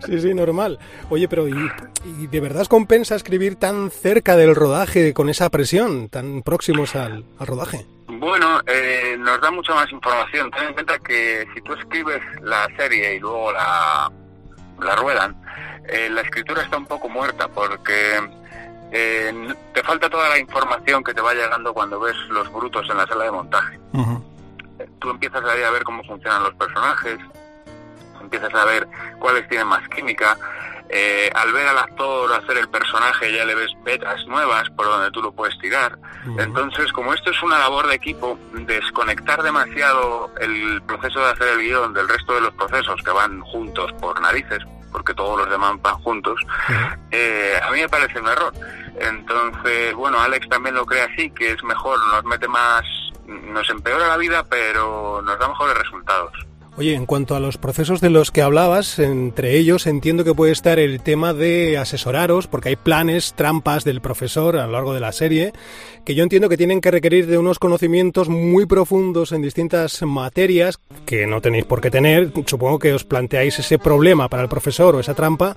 sí, 0.06 0.20
sí, 0.20 0.34
normal. 0.34 0.78
Oye, 1.10 1.28
pero 1.28 1.46
¿y, 1.46 1.70
¿y, 2.04 2.26
de 2.26 2.40
verdad 2.40 2.66
compensa 2.66 3.16
escribir 3.16 3.56
tan 3.56 3.90
cerca 3.90 4.36
del 4.36 4.54
rodaje, 4.54 5.12
con 5.12 5.28
esa 5.28 5.50
presión, 5.50 6.08
tan 6.08 6.42
próximos 6.42 6.96
al, 6.96 7.24
al 7.38 7.46
rodaje? 7.46 7.86
Bueno, 8.08 8.60
eh, 8.66 9.16
nos 9.18 9.40
da 9.40 9.50
mucha 9.50 9.74
más 9.74 9.90
información. 9.92 10.50
Ten 10.50 10.68
en 10.68 10.74
cuenta 10.74 10.98
que 10.98 11.46
si 11.54 11.60
tú 11.60 11.74
escribes 11.74 12.20
la 12.42 12.66
serie 12.76 13.14
y 13.14 13.20
luego 13.20 13.52
la, 13.52 14.10
la 14.82 14.96
ruedan, 14.96 15.36
eh, 15.88 16.08
la 16.10 16.22
escritura 16.22 16.62
está 16.62 16.78
un 16.78 16.86
poco 16.86 17.08
muerta 17.08 17.48
porque 17.48 17.92
eh, 18.90 19.54
te 19.74 19.82
falta 19.82 20.08
toda 20.08 20.28
la 20.28 20.38
información 20.38 21.04
que 21.04 21.14
te 21.14 21.20
va 21.20 21.34
llegando 21.34 21.74
cuando 21.74 22.00
ves 22.00 22.16
los 22.30 22.50
brutos 22.52 22.88
en 22.90 22.96
la 22.96 23.06
sala 23.06 23.24
de 23.24 23.30
montaje. 23.30 23.78
Uh 23.92 24.04
-huh. 24.04 24.22
Tú 24.98 25.10
empiezas 25.10 25.44
ahí 25.44 25.62
a 25.62 25.70
ver 25.70 25.84
cómo 25.84 26.02
funcionan 26.04 26.42
los 26.42 26.54
personajes, 26.54 27.18
empiezas 28.20 28.54
a 28.54 28.64
ver 28.64 28.88
cuáles 29.18 29.48
tienen 29.48 29.66
más 29.66 29.86
química. 29.88 30.36
Eh, 30.90 31.30
al 31.34 31.52
ver 31.52 31.68
al 31.68 31.76
actor 31.76 32.32
hacer 32.32 32.56
el 32.56 32.68
personaje 32.70 33.30
ya 33.30 33.44
le 33.44 33.54
ves 33.54 33.70
vetas 33.84 34.26
nuevas 34.26 34.70
por 34.70 34.86
donde 34.86 35.10
tú 35.10 35.20
lo 35.20 35.32
puedes 35.32 35.58
tirar. 35.58 35.98
Uh 35.98 36.30
-huh. 36.30 36.42
Entonces, 36.44 36.90
como 36.92 37.12
esto 37.12 37.30
es 37.30 37.42
una 37.42 37.58
labor 37.58 37.86
de 37.88 37.94
equipo, 37.94 38.38
desconectar 38.52 39.42
demasiado 39.42 40.30
el 40.40 40.80
proceso 40.86 41.20
de 41.20 41.32
hacer 41.32 41.48
el 41.48 41.58
guion 41.58 41.92
del 41.92 42.08
resto 42.08 42.34
de 42.34 42.40
los 42.40 42.54
procesos 42.54 43.02
que 43.04 43.10
van 43.10 43.40
juntos 43.42 43.92
por 44.00 44.18
narices, 44.18 44.64
porque 44.90 45.14
todos 45.14 45.38
los 45.38 45.50
demás 45.50 45.74
van 45.82 45.94
juntos, 45.98 46.40
eh, 47.10 47.58
a 47.62 47.70
mí 47.70 47.80
me 47.80 47.88
parece 47.88 48.20
un 48.20 48.28
error. 48.28 48.52
Entonces, 49.00 49.94
bueno, 49.94 50.20
Alex 50.20 50.48
también 50.48 50.74
lo 50.74 50.84
cree 50.84 51.02
así, 51.02 51.30
que 51.30 51.52
es 51.52 51.62
mejor, 51.62 51.98
nos 52.12 52.24
mete 52.24 52.48
más, 52.48 52.84
nos 53.26 53.68
empeora 53.70 54.08
la 54.08 54.16
vida, 54.16 54.44
pero 54.48 55.22
nos 55.22 55.38
da 55.38 55.48
mejores 55.48 55.78
resultados. 55.78 56.47
Oye, 56.78 56.94
en 56.94 57.06
cuanto 57.06 57.34
a 57.34 57.40
los 57.40 57.58
procesos 57.58 58.00
de 58.00 58.08
los 58.08 58.30
que 58.30 58.40
hablabas, 58.40 59.00
entre 59.00 59.58
ellos 59.58 59.88
entiendo 59.88 60.22
que 60.22 60.32
puede 60.32 60.52
estar 60.52 60.78
el 60.78 61.00
tema 61.00 61.34
de 61.34 61.76
asesoraros, 61.76 62.46
porque 62.46 62.68
hay 62.68 62.76
planes, 62.76 63.34
trampas 63.34 63.82
del 63.82 64.00
profesor 64.00 64.56
a 64.56 64.66
lo 64.66 64.74
largo 64.74 64.94
de 64.94 65.00
la 65.00 65.10
serie, 65.10 65.52
que 66.04 66.14
yo 66.14 66.22
entiendo 66.22 66.48
que 66.48 66.56
tienen 66.56 66.80
que 66.80 66.92
requerir 66.92 67.26
de 67.26 67.36
unos 67.36 67.58
conocimientos 67.58 68.28
muy 68.28 68.64
profundos 68.64 69.32
en 69.32 69.42
distintas 69.42 70.00
materias 70.02 70.78
que 71.04 71.26
no 71.26 71.40
tenéis 71.40 71.64
por 71.64 71.80
qué 71.80 71.90
tener. 71.90 72.32
Supongo 72.46 72.78
que 72.78 72.94
os 72.94 73.02
planteáis 73.02 73.58
ese 73.58 73.80
problema 73.80 74.28
para 74.28 74.44
el 74.44 74.48
profesor 74.48 74.94
o 74.94 75.00
esa 75.00 75.14
trampa 75.14 75.56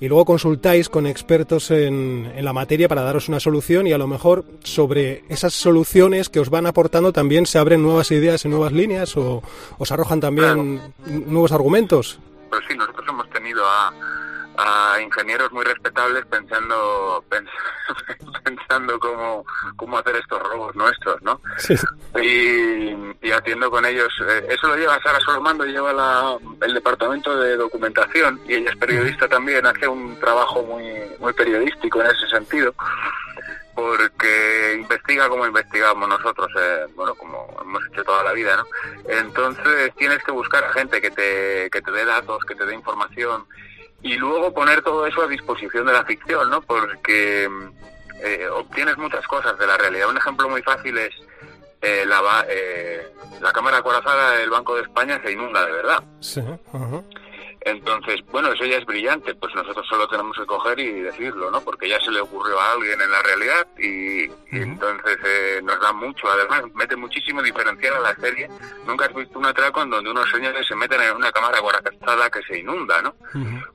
y 0.00 0.08
luego 0.08 0.24
consultáis 0.24 0.88
con 0.88 1.06
expertos 1.06 1.70
en, 1.70 2.32
la 2.40 2.54
materia 2.54 2.88
para 2.88 3.02
daros 3.02 3.28
una 3.28 3.38
solución 3.38 3.86
y 3.86 3.92
a 3.92 3.98
lo 3.98 4.06
mejor 4.06 4.46
sobre 4.64 5.24
esas 5.28 5.52
soluciones 5.52 6.30
que 6.30 6.40
os 6.40 6.48
van 6.48 6.66
aportando 6.66 7.12
también 7.12 7.44
se 7.44 7.58
abren 7.58 7.82
nuevas 7.82 8.10
ideas 8.10 8.44
y 8.44 8.48
nuevas 8.48 8.72
líneas 8.72 9.16
o 9.18 9.42
os 9.78 9.92
arrojan 9.92 10.20
también 10.20 10.59
nuevos 10.62 11.52
argumentos. 11.52 12.18
Pues 12.48 12.62
sí, 12.68 12.76
nosotros 12.76 13.06
hemos 13.08 13.30
tenido 13.30 13.64
a, 13.66 13.92
a 14.56 15.00
ingenieros 15.00 15.52
muy 15.52 15.64
respetables 15.64 16.26
pensando 16.26 17.24
pensando 18.44 18.98
cómo, 18.98 19.44
cómo 19.76 19.98
hacer 19.98 20.16
estos 20.16 20.42
robos 20.42 20.74
nuestros, 20.74 21.22
¿no? 21.22 21.40
Sí. 21.58 21.74
Y, 22.20 23.26
y, 23.26 23.30
haciendo 23.30 23.70
con 23.70 23.84
ellos, 23.84 24.12
eh, 24.28 24.46
eso 24.48 24.68
lo 24.68 24.76
lleva 24.76 25.00
Sara 25.02 25.20
Solomando, 25.20 25.64
lleva 25.64 25.92
la, 25.92 26.36
el 26.62 26.74
departamento 26.74 27.36
de 27.38 27.56
documentación 27.56 28.40
y 28.48 28.54
ella 28.54 28.70
es 28.70 28.76
periodista 28.76 29.28
también, 29.28 29.64
hace 29.66 29.86
un 29.86 30.18
trabajo 30.18 30.62
muy, 30.62 30.84
muy 31.18 31.32
periodístico 31.32 32.00
en 32.00 32.08
ese 32.08 32.26
sentido 32.28 32.74
porque 33.80 34.74
investiga 34.78 35.28
como 35.28 35.46
investigamos 35.46 36.08
nosotros, 36.08 36.48
eh, 36.60 36.86
bueno, 36.94 37.14
como 37.14 37.48
hemos 37.62 37.82
hecho 37.86 38.04
toda 38.04 38.22
la 38.22 38.32
vida, 38.32 38.56
¿no? 38.56 38.64
Entonces 39.08 39.92
tienes 39.96 40.22
que 40.22 40.32
buscar 40.32 40.64
a 40.64 40.72
gente 40.72 41.00
que 41.00 41.10
te, 41.10 41.70
que 41.70 41.80
te 41.80 41.90
dé 41.90 42.04
datos, 42.04 42.44
que 42.44 42.54
te 42.54 42.66
dé 42.66 42.74
información 42.74 43.46
y 44.02 44.16
luego 44.16 44.52
poner 44.52 44.82
todo 44.82 45.06
eso 45.06 45.22
a 45.22 45.28
disposición 45.28 45.86
de 45.86 45.92
la 45.92 46.04
ficción, 46.04 46.50
¿no? 46.50 46.60
Porque 46.60 47.48
eh, 48.22 48.48
obtienes 48.52 48.96
muchas 48.98 49.26
cosas 49.26 49.58
de 49.58 49.66
la 49.66 49.76
realidad. 49.76 50.10
Un 50.10 50.18
ejemplo 50.18 50.48
muy 50.48 50.62
fácil 50.62 50.96
es 50.98 51.14
eh, 51.80 52.04
la, 52.06 52.44
eh, 52.48 53.08
la 53.40 53.52
cámara 53.52 53.78
acorazada 53.78 54.32
del 54.32 54.50
Banco 54.50 54.76
de 54.76 54.82
España 54.82 55.20
se 55.22 55.32
inunda 55.32 55.64
de 55.64 55.72
verdad. 55.72 56.04
Sí, 56.20 56.40
ajá. 56.40 57.02
Entonces, 57.62 58.20
bueno, 58.30 58.52
eso 58.52 58.64
ya 58.64 58.78
es 58.78 58.86
brillante, 58.86 59.34
pues 59.34 59.54
nosotros 59.54 59.86
solo 59.86 60.08
tenemos 60.08 60.36
que 60.36 60.46
coger 60.46 60.78
y 60.78 61.02
decirlo, 61.02 61.50
¿no? 61.50 61.60
Porque 61.60 61.88
ya 61.88 62.00
se 62.00 62.10
le 62.10 62.20
ocurrió 62.20 62.58
a 62.58 62.72
alguien 62.72 62.98
en 63.00 63.10
la 63.10 63.22
realidad 63.22 63.66
y, 63.78 64.24
y 64.24 64.62
entonces 64.62 65.18
eh, 65.24 65.60
nos 65.62 65.78
da 65.78 65.92
mucho, 65.92 66.26
además 66.30 66.62
mete 66.74 66.96
muchísimo 66.96 67.42
diferencial 67.42 67.96
a 67.96 68.00
la 68.00 68.16
serie. 68.16 68.48
Nunca 68.86 69.04
has 69.04 69.14
visto 69.14 69.38
un 69.38 69.44
atraco 69.44 69.82
en 69.82 69.90
donde 69.90 70.10
unos 70.10 70.30
señores 70.30 70.66
se 70.66 70.74
meten 70.74 71.02
en 71.02 71.16
una 71.16 71.30
cámara 71.32 71.58
acorazada 71.58 72.30
que 72.30 72.42
se 72.42 72.58
inunda, 72.58 73.02
¿no? 73.02 73.14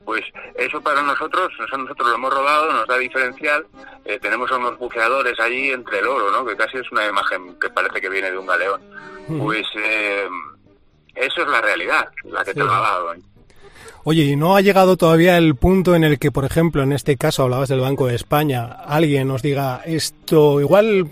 Pues 0.04 0.24
eso 0.56 0.80
para 0.80 1.02
nosotros, 1.02 1.52
eso 1.64 1.76
nosotros 1.76 2.08
lo 2.08 2.14
hemos 2.16 2.34
rodado, 2.34 2.72
nos 2.72 2.88
da 2.88 2.98
diferencial. 2.98 3.66
Eh, 4.04 4.18
tenemos 4.20 4.50
a 4.50 4.56
unos 4.56 4.78
buceadores 4.78 5.38
allí 5.38 5.70
entre 5.70 6.00
el 6.00 6.08
oro, 6.08 6.32
¿no? 6.32 6.44
Que 6.44 6.56
casi 6.56 6.78
es 6.78 6.90
una 6.90 7.06
imagen 7.06 7.58
que 7.60 7.70
parece 7.70 8.00
que 8.00 8.08
viene 8.08 8.32
de 8.32 8.38
un 8.38 8.46
galeón. 8.46 8.80
Pues 9.38 9.66
eh, 9.76 10.28
eso 11.14 11.42
es 11.42 11.48
la 11.48 11.60
realidad, 11.60 12.08
la 12.24 12.44
que 12.44 12.52
te 12.52 12.60
lo 12.60 12.72
ha 12.72 12.80
dado. 12.80 13.14
Oye, 14.08 14.22
¿y 14.22 14.36
no 14.36 14.54
ha 14.54 14.60
llegado 14.60 14.96
todavía 14.96 15.36
el 15.36 15.56
punto 15.56 15.96
en 15.96 16.04
el 16.04 16.20
que, 16.20 16.30
por 16.30 16.44
ejemplo, 16.44 16.80
en 16.84 16.92
este 16.92 17.16
caso 17.16 17.42
hablabas 17.42 17.68
del 17.68 17.80
Banco 17.80 18.06
de 18.06 18.14
España, 18.14 18.62
alguien 18.86 19.26
nos 19.26 19.42
diga 19.42 19.80
esto, 19.84 20.60
igual, 20.60 21.10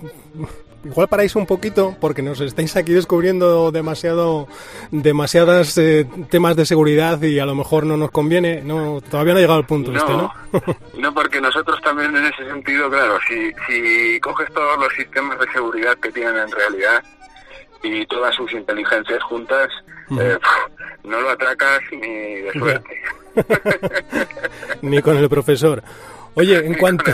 igual 0.84 1.08
paráis 1.08 1.34
un 1.34 1.44
poquito 1.44 1.96
porque 2.00 2.22
nos 2.22 2.40
estáis 2.40 2.76
aquí 2.76 2.92
descubriendo 2.92 3.72
demasiado, 3.72 4.46
demasiadas 4.92 5.76
eh, 5.76 6.06
temas 6.30 6.54
de 6.54 6.66
seguridad 6.66 7.20
y 7.20 7.40
a 7.40 7.46
lo 7.46 7.56
mejor 7.56 7.84
no 7.84 7.96
nos 7.96 8.12
conviene? 8.12 8.62
No, 8.62 9.00
todavía 9.00 9.32
no 9.32 9.38
ha 9.38 9.42
llegado 9.42 9.58
el 9.58 9.66
punto 9.66 9.92
este, 9.92 10.12
¿no? 10.12 10.32
no, 10.96 11.12
porque 11.12 11.40
nosotros 11.40 11.80
también 11.82 12.14
en 12.14 12.26
ese 12.26 12.46
sentido, 12.48 12.88
claro, 12.88 13.18
si, 13.26 13.50
si 13.66 14.20
coges 14.20 14.52
todos 14.52 14.78
los 14.78 14.94
sistemas 14.94 15.36
de 15.40 15.50
seguridad 15.52 15.98
que 15.98 16.12
tienen 16.12 16.36
en 16.36 16.52
realidad 16.52 17.02
y 17.82 18.06
todas 18.06 18.32
sus 18.36 18.52
inteligencias 18.52 19.20
juntas, 19.24 19.68
eh, 20.16 20.38
no 21.04 21.20
lo 21.20 21.30
atracas 21.30 21.80
ni 21.92 22.36
de 22.40 22.52
suerte. 22.52 23.00
Ni 24.82 25.00
con 25.02 25.16
el 25.16 25.28
profesor. 25.28 25.82
Oye, 26.36 26.58
en 26.66 26.74
cuanto, 26.74 27.04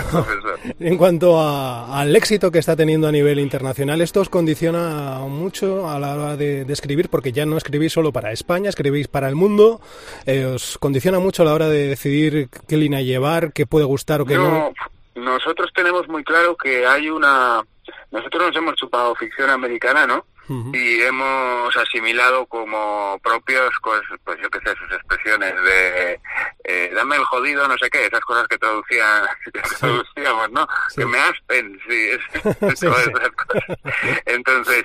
en 0.80 0.96
cuanto 0.96 1.38
a- 1.38 2.00
al 2.00 2.14
éxito 2.16 2.50
que 2.50 2.58
está 2.58 2.74
teniendo 2.74 3.06
a 3.06 3.12
nivel 3.12 3.38
internacional, 3.38 4.00
¿esto 4.00 4.20
os 4.22 4.28
condiciona 4.30 5.18
mucho 5.20 5.88
a 5.88 5.98
la 5.98 6.14
hora 6.14 6.36
de, 6.36 6.64
de 6.64 6.72
escribir? 6.72 7.08
Porque 7.10 7.32
ya 7.32 7.44
no 7.44 7.56
escribís 7.58 7.92
solo 7.92 8.12
para 8.12 8.32
España, 8.32 8.70
escribís 8.70 9.08
para 9.08 9.28
el 9.28 9.34
mundo. 9.34 9.80
Eh, 10.26 10.46
¿Os 10.46 10.78
condiciona 10.78 11.18
mucho 11.18 11.42
a 11.42 11.46
la 11.46 11.54
hora 11.54 11.68
de 11.68 11.86
decidir 11.88 12.48
qué 12.66 12.76
línea 12.78 13.02
llevar, 13.02 13.52
qué 13.52 13.66
puede 13.66 13.84
gustar 13.84 14.22
o 14.22 14.26
qué 14.26 14.36
no? 14.36 14.72
No, 15.14 15.22
nosotros 15.22 15.70
tenemos 15.74 16.08
muy 16.08 16.24
claro 16.24 16.56
que 16.56 16.86
hay 16.86 17.10
una... 17.10 17.62
Nosotros 18.10 18.48
nos 18.48 18.56
hemos 18.56 18.74
chupado 18.76 19.14
ficción 19.16 19.50
americana, 19.50 20.06
¿no? 20.06 20.24
Y 20.72 21.00
hemos 21.02 21.76
asimilado 21.76 22.44
como 22.46 23.20
propios, 23.22 23.70
pues, 23.82 24.00
pues 24.24 24.38
yo 24.42 24.50
qué 24.50 24.58
sé, 24.60 24.74
sus 24.76 24.92
expresiones 24.92 25.54
de 25.62 26.20
eh, 26.64 26.90
dame 26.94 27.16
el 27.16 27.24
jodido, 27.24 27.68
no 27.68 27.78
sé 27.78 27.88
qué, 27.88 28.06
esas 28.06 28.20
cosas 28.20 28.48
que 28.48 28.58
traducían, 28.58 29.26
que 29.44 29.60
traducíamos, 29.60 30.50
¿no? 30.50 30.66
Sí. 30.88 30.96
Que 31.02 31.06
me 31.06 31.18
aspen, 31.20 31.80
sí, 31.88 32.10
es- 32.10 32.42
todas 32.80 32.82
esas 33.06 33.30
cosas. 33.30 33.78
Entonces, 34.26 34.84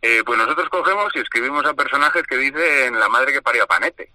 eh, 0.00 0.22
pues 0.24 0.38
nosotros 0.38 0.68
cogemos 0.70 1.12
y 1.14 1.20
escribimos 1.20 1.64
a 1.66 1.74
personajes 1.74 2.22
que 2.26 2.36
dicen 2.38 2.98
la 2.98 3.08
madre 3.08 3.32
que 3.32 3.42
parió 3.42 3.64
a 3.64 3.66
Panete. 3.66 4.10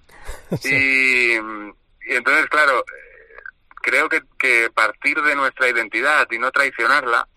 Y, 0.64 1.34
y 1.36 2.16
entonces, 2.16 2.48
claro, 2.50 2.80
eh, 2.80 3.36
creo 3.84 4.10
que, 4.10 4.22
que 4.40 4.70
partir 4.74 5.22
de 5.22 5.36
nuestra 5.36 5.70
identidad 5.70 6.28
y 6.32 6.40
no 6.40 6.52
traicionarla 6.52 7.28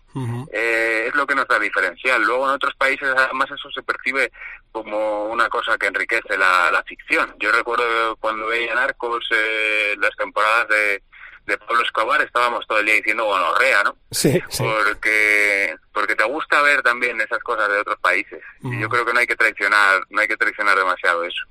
Eh, 0.51 1.05
es 1.07 1.15
lo 1.15 1.25
que 1.25 1.35
nos 1.35 1.47
da 1.47 1.59
diferencial. 1.59 2.21
Luego 2.23 2.45
en 2.45 2.55
otros 2.55 2.75
países 2.75 3.07
además 3.15 3.49
eso 3.51 3.69
se 3.71 3.83
percibe 3.83 4.31
como 4.71 5.25
una 5.25 5.49
cosa 5.49 5.77
que 5.77 5.87
enriquece 5.87 6.37
la, 6.37 6.71
la 6.71 6.83
ficción. 6.83 7.33
Yo 7.39 7.51
recuerdo 7.51 8.15
cuando 8.17 8.47
veía 8.47 8.75
Narcos, 8.75 9.25
eh, 9.31 9.95
las 9.99 10.15
temporadas 10.15 10.67
de, 10.69 11.03
de 11.45 11.57
Pablo 11.57 11.81
Escobar, 11.83 12.21
estábamos 12.21 12.65
todo 12.67 12.79
el 12.79 12.85
día 12.85 12.95
diciendo 12.95 13.25
gonorrea, 13.25 13.83
¿no? 13.83 13.95
Sí, 14.11 14.39
sí. 14.49 14.63
Porque, 14.63 15.75
porque 15.93 16.15
te 16.15 16.23
gusta 16.25 16.61
ver 16.61 16.81
también 16.81 17.19
esas 17.19 17.39
cosas 17.39 17.67
de 17.69 17.79
otros 17.79 17.97
países. 17.99 18.39
Y 18.63 18.79
yo 18.79 18.87
creo 18.89 19.05
que 19.05 19.13
no 19.13 19.19
hay 19.19 19.27
que 19.27 19.35
traicionar, 19.35 20.01
no 20.09 20.21
hay 20.21 20.27
que 20.27 20.37
traicionar 20.37 20.77
demasiado 20.77 21.23
eso. 21.23 21.43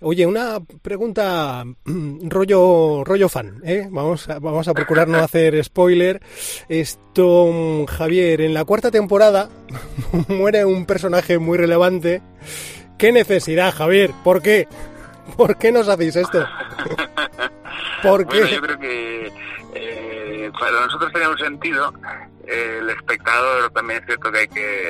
Oye, 0.00 0.26
una 0.26 0.58
pregunta 0.82 1.64
mm, 1.84 2.28
rollo 2.28 3.04
rollo 3.04 3.28
fan, 3.28 3.60
¿eh? 3.64 3.86
Vamos 3.90 4.28
a, 4.28 4.38
vamos 4.38 4.66
a 4.68 4.74
procurar 4.74 5.08
no 5.08 5.18
hacer 5.24 5.62
spoiler. 5.64 6.20
Esto, 6.68 7.86
Javier, 7.86 8.40
en 8.40 8.54
la 8.54 8.64
cuarta 8.64 8.90
temporada 8.90 9.48
muere 10.28 10.64
un 10.64 10.84
personaje 10.86 11.38
muy 11.38 11.58
relevante. 11.58 12.22
¿Qué 12.98 13.12
necesidad, 13.12 13.72
Javier? 13.72 14.10
¿Por 14.24 14.42
qué? 14.42 14.66
¿Por 15.36 15.56
qué 15.56 15.70
nos 15.70 15.88
hacéis 15.88 16.16
esto? 16.16 16.44
¿Por 18.02 18.26
qué? 18.26 18.40
Bueno, 18.40 18.46
yo 18.48 18.60
creo 18.60 18.78
que 18.78 19.32
eh, 19.74 20.50
para 20.58 20.80
nosotros 20.80 21.12
tenía 21.12 21.28
un 21.28 21.38
sentido. 21.38 21.92
Eh, 22.46 22.78
el 22.80 22.90
espectador 22.90 23.70
también 23.70 24.00
es 24.00 24.06
cierto 24.06 24.32
que 24.32 24.38
hay 24.38 24.48
que 24.48 24.88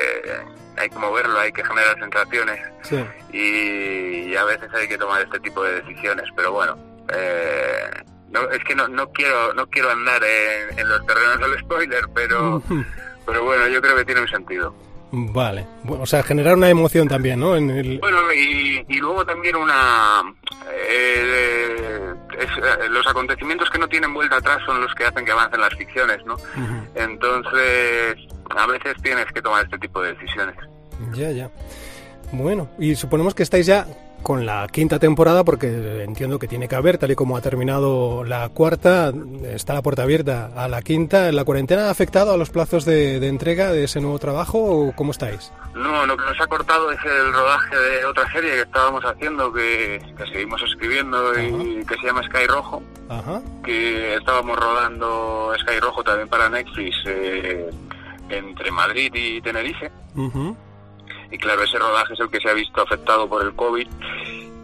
hay 0.77 0.89
que 0.89 0.99
moverlo, 0.99 1.39
hay 1.41 1.51
que 1.51 1.65
generar 1.65 1.99
sensaciones 1.99 2.61
Sí. 2.83 3.05
y, 3.33 4.37
a 4.37 4.45
veces 4.45 4.69
hay 4.73 4.87
que 4.87 4.97
tomar 4.97 5.23
este 5.23 5.41
tipo 5.41 5.65
de 5.65 5.81
decisiones. 5.81 6.25
Pero 6.37 6.53
bueno, 6.53 6.79
eh, 7.13 7.91
no, 8.31 8.49
es 8.51 8.63
que 8.65 8.75
no, 8.77 8.87
no 8.89 9.11
quiero 9.11 9.53
no 9.55 9.67
quiero 9.69 9.91
andar 9.91 10.23
en, 10.23 10.79
en 10.79 10.89
los 10.89 11.05
terrenos 11.07 11.41
del 11.41 11.59
spoiler, 11.61 12.05
pero 12.15 12.63
pero 13.27 13.45
bueno, 13.45 13.67
yo 13.69 13.81
creo 13.81 13.97
que 13.97 14.05
tiene 14.05 14.21
un 14.21 14.29
sentido. 14.29 14.75
Vale. 15.11 15.67
Bueno, 15.85 16.03
o 16.03 16.07
sea, 16.07 16.23
generar 16.23 16.55
una 16.55 16.69
emoción 16.69 17.09
también, 17.09 17.41
¿no? 17.41 17.57
En 17.57 17.71
el... 17.71 17.99
Bueno, 17.99 18.19
y, 18.33 18.85
y 18.89 18.99
luego 18.99 19.25
también 19.25 19.57
una... 19.57 20.23
eh, 20.71 22.15
es- 22.39 22.59
eh, 22.59 22.89
los 22.91 23.07
acontecimientos 23.07 23.71
que 23.71 23.79
no 23.79 23.89
tienen 23.89 24.13
vuelta 24.13 24.37
atrás 24.37 24.59
son 24.67 24.81
los 24.81 24.95
que 24.95 25.05
hacen 25.05 25.25
que 25.25 25.33
avancen 25.33 25.61
las 25.61 25.75
ficciones, 25.75 26.19
¿no? 26.27 26.37
Entonces, 26.95 28.17
a 28.57 28.67
veces 28.67 28.95
tienes 29.03 29.27
que 29.33 29.41
tomar 29.43 29.65
este 29.65 29.79
tipo 29.79 30.03
de 30.03 30.15
decisiones. 30.15 30.57
Ya, 31.15 31.31
ya. 31.31 31.51
Bueno, 32.33 32.69
y 32.79 32.95
suponemos 32.95 33.35
que 33.35 33.43
estáis 33.43 33.67
ya 33.67 33.87
con 34.23 34.45
la 34.47 34.67
quinta 34.71 34.99
temporada, 34.99 35.45
porque 35.45 36.03
entiendo 36.05 36.39
que 36.39 36.49
tiene 36.49 36.69
que 36.69 36.75
haber, 36.77 36.99
tal 36.99 37.11
y 37.11 37.15
como 37.15 37.37
ha 37.37 37.41
terminado 37.41 38.25
la 38.25 38.49
cuarta, 38.51 39.13
está 39.45 39.75
la 39.75 39.83
puerta 39.83 40.03
abierta 40.03 40.51
a 40.57 40.69
la 40.69 40.83
quinta. 40.83 41.31
¿La 41.33 41.45
cuarentena 41.45 41.87
ha 41.87 41.91
afectado 41.91 42.33
a 42.33 42.37
los 42.37 42.51
plazos 42.51 42.85
de, 42.85 43.21
de 43.21 43.29
entrega 43.29 43.73
de 43.73 43.85
ese 43.85 44.01
nuevo 44.01 44.19
trabajo 44.19 44.59
o 44.59 44.93
cómo 44.95 45.13
estáis? 45.13 45.53
No, 45.75 46.05
lo 46.07 46.17
que 46.17 46.25
nos 46.25 46.41
ha 46.41 46.47
cortado 46.47 46.91
es 46.91 46.99
el 47.05 47.33
rodaje 47.33 47.77
de 47.77 48.05
otra 48.05 48.31
serie 48.33 48.51
que 48.53 48.61
estábamos 48.63 49.05
haciendo, 49.05 49.53
que, 49.53 50.03
que 50.17 50.27
seguimos 50.27 50.61
escribiendo 50.63 51.33
y 51.41 51.85
que 51.87 51.95
se 51.97 52.07
llama 52.07 52.23
Sky 52.25 52.47
Rojo, 52.49 52.83
Ajá. 53.09 53.41
que 53.65 54.15
estábamos 54.17 54.57
rodando 54.59 55.53
Sky 55.61 55.79
Rojo 55.81 56.03
también 56.03 56.29
para 56.29 56.49
Netflix 56.51 56.97
eh, 57.07 57.71
entre 58.29 58.71
Madrid 58.73 59.13
y 59.15 59.41
Tenerife. 59.41 59.91
Ujú. 60.17 60.57
Y 61.31 61.39
claro, 61.39 61.63
ese 61.63 61.79
rodaje 61.79 62.15
es 62.15 62.21
el 62.21 62.31
que 62.31 62.41
se 62.41 62.49
ha 62.49 62.55
visto 62.55 62.83
afectado 62.83 63.29
por 63.29 63.43
el 63.43 63.55
COVID 63.55 63.87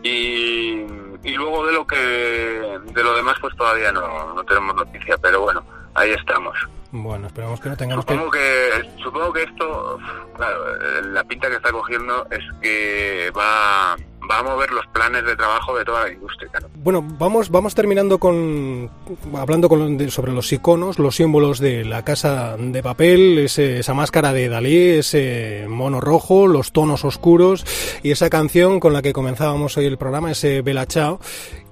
y, 0.02 0.84
y 1.22 1.32
luego 1.34 1.66
de 1.66 1.72
lo 1.72 1.86
que 1.86 1.96
de 1.96 3.02
lo 3.02 3.16
demás 3.16 3.36
pues 3.40 3.56
todavía 3.56 3.92
no, 3.92 4.34
no 4.34 4.44
tenemos 4.44 4.74
noticia, 4.74 5.16
pero 5.18 5.40
bueno, 5.40 5.64
ahí 5.94 6.10
estamos. 6.10 6.56
Bueno, 6.92 7.26
esperamos 7.26 7.60
que 7.60 7.68
no 7.68 7.76
tengamos 7.76 8.06
que... 8.06 8.12
Supongo 8.14 8.30
que 8.30 8.90
supongo 9.02 9.32
que 9.32 9.42
esto, 9.42 9.98
claro, 10.36 11.02
la 11.02 11.24
pinta 11.24 11.48
que 11.48 11.56
está 11.56 11.72
cogiendo 11.72 12.24
es 12.30 12.44
que 12.62 13.32
va 13.36 13.96
va 14.30 14.38
a 14.38 14.42
mover 14.42 14.70
los 14.72 14.86
planes 14.88 15.24
de 15.24 15.36
trabajo 15.36 15.76
de 15.76 15.84
toda 15.84 16.04
la 16.04 16.12
industria. 16.12 16.50
¿no? 16.60 16.68
Bueno, 16.76 17.04
vamos, 17.18 17.50
vamos 17.50 17.74
terminando 17.74 18.18
con 18.18 18.90
hablando 19.36 19.68
con, 19.68 19.96
de- 19.96 20.10
sobre 20.10 20.32
los 20.32 20.52
iconos, 20.52 20.98
los 20.98 21.16
símbolos 21.16 21.58
de 21.58 21.84
la 21.84 22.04
casa 22.04 22.56
de 22.58 22.82
papel, 22.82 23.38
ese- 23.38 23.78
esa 23.80 23.94
máscara 23.94 24.32
de 24.32 24.48
Dalí, 24.48 24.76
ese 24.98 25.66
mono 25.68 26.00
rojo, 26.00 26.46
los 26.46 26.72
tonos 26.72 27.04
oscuros 27.04 27.64
y 28.02 28.10
esa 28.10 28.30
canción 28.30 28.80
con 28.80 28.92
la 28.92 29.02
que 29.02 29.12
comenzábamos 29.12 29.76
hoy 29.76 29.86
el 29.86 29.98
programa, 29.98 30.30
ese 30.30 30.62
Bella 30.62 30.86
Ciao. 30.86 31.20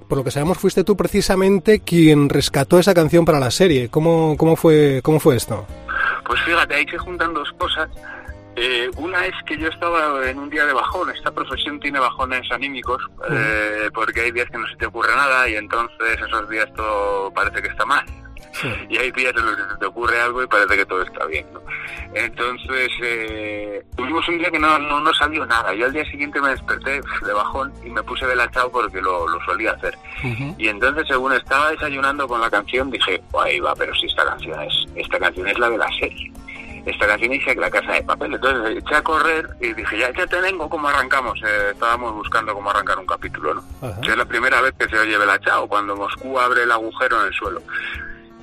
Por 0.07 0.17
lo 0.17 0.23
que 0.23 0.31
sabemos, 0.31 0.57
fuiste 0.59 0.83
tú 0.83 0.95
precisamente 0.95 1.79
quien 1.79 2.29
rescató 2.29 2.77
esa 2.77 2.93
canción 2.93 3.25
para 3.25 3.39
la 3.39 3.49
serie. 3.49 3.89
¿Cómo, 3.89 4.35
cómo, 4.37 4.55
fue, 4.55 4.99
cómo 5.03 5.19
fue 5.19 5.37
esto? 5.37 5.65
Pues 6.27 6.39
fíjate, 6.41 6.75
ahí 6.75 6.85
se 6.89 6.97
juntan 6.97 7.33
dos 7.33 7.49
cosas. 7.57 7.89
Eh, 8.55 8.89
una 8.97 9.25
es 9.25 9.33
que 9.45 9.57
yo 9.57 9.67
estaba 9.67 10.29
en 10.29 10.37
un 10.37 10.49
día 10.49 10.65
de 10.65 10.73
bajón. 10.73 11.09
Esta 11.09 11.31
profesión 11.31 11.79
tiene 11.79 11.99
bajones 11.99 12.49
anímicos 12.51 13.01
eh, 13.29 13.89
porque 13.93 14.21
hay 14.21 14.31
días 14.31 14.49
que 14.49 14.57
no 14.57 14.67
se 14.67 14.75
te 14.75 14.85
ocurre 14.85 15.15
nada 15.15 15.47
y 15.49 15.55
entonces 15.55 16.19
esos 16.25 16.49
días 16.49 16.71
todo 16.75 17.31
parece 17.33 17.61
que 17.61 17.69
está 17.69 17.85
mal. 17.85 18.05
Y 18.89 18.97
hay 18.97 19.11
días 19.11 19.33
en 19.35 19.45
los 19.45 19.55
que 19.55 19.63
se 19.63 19.77
te 19.79 19.85
ocurre 19.85 20.19
algo 20.21 20.43
y 20.43 20.47
parece 20.47 20.77
que 20.77 20.85
todo 20.85 21.01
está 21.01 21.25
bien. 21.25 21.45
¿no? 21.53 21.61
Entonces, 22.13 22.91
eh, 23.01 23.83
tuvimos 23.95 24.27
un 24.27 24.37
día 24.37 24.51
que 24.51 24.59
no, 24.59 24.77
no, 24.77 24.99
no 24.99 25.13
salió 25.13 25.45
nada. 25.45 25.73
Yo 25.73 25.85
al 25.87 25.93
día 25.93 26.05
siguiente 26.05 26.39
me 26.39 26.49
desperté 26.49 27.01
de 27.25 27.33
bajón 27.33 27.73
y 27.83 27.89
me 27.89 28.03
puse 28.03 28.25
velachao 28.25 28.71
porque 28.71 29.01
lo, 29.01 29.27
lo 29.27 29.43
solía 29.45 29.71
hacer. 29.71 29.97
Y 30.57 30.67
entonces, 30.67 31.07
según 31.07 31.33
estaba 31.33 31.71
desayunando 31.71 32.27
con 32.27 32.39
la 32.39 32.49
canción, 32.49 32.91
dije, 32.91 33.21
ahí 33.43 33.59
va, 33.59 33.73
pero 33.75 33.93
si 33.95 34.05
esta 34.05 34.23
canción 34.23 34.61
es, 34.61 34.85
esta 34.95 35.19
canción 35.19 35.47
es 35.47 35.57
la 35.57 35.69
de 35.69 35.77
la 35.77 35.89
serie. 35.99 36.31
Esta 36.85 37.07
canción 37.07 37.31
que 37.31 37.55
la 37.55 37.71
casa 37.71 37.93
de 37.93 38.03
papel. 38.03 38.33
Entonces 38.33 38.77
eché 38.77 38.95
a 38.95 39.01
correr 39.01 39.49
y 39.61 39.73
dije, 39.73 39.97
ya, 39.97 40.11
ya 40.13 40.27
te 40.27 40.39
vengo, 40.41 40.69
¿cómo 40.69 40.87
arrancamos? 40.87 41.39
Eh, 41.43 41.69
estábamos 41.71 42.13
buscando 42.13 42.53
cómo 42.53 42.69
arrancar 42.69 42.99
un 42.99 43.05
capítulo, 43.05 43.53
¿no? 43.53 43.63
Es 44.01 44.17
la 44.17 44.25
primera 44.25 44.61
vez 44.61 44.73
que 44.77 44.89
se 44.89 44.97
oye 44.97 45.17
Bela 45.17 45.39
Chao, 45.39 45.67
cuando 45.67 45.95
Moscú 45.95 46.39
abre 46.39 46.63
el 46.63 46.71
agujero 46.71 47.21
en 47.21 47.27
el 47.27 47.33
suelo. 47.33 47.61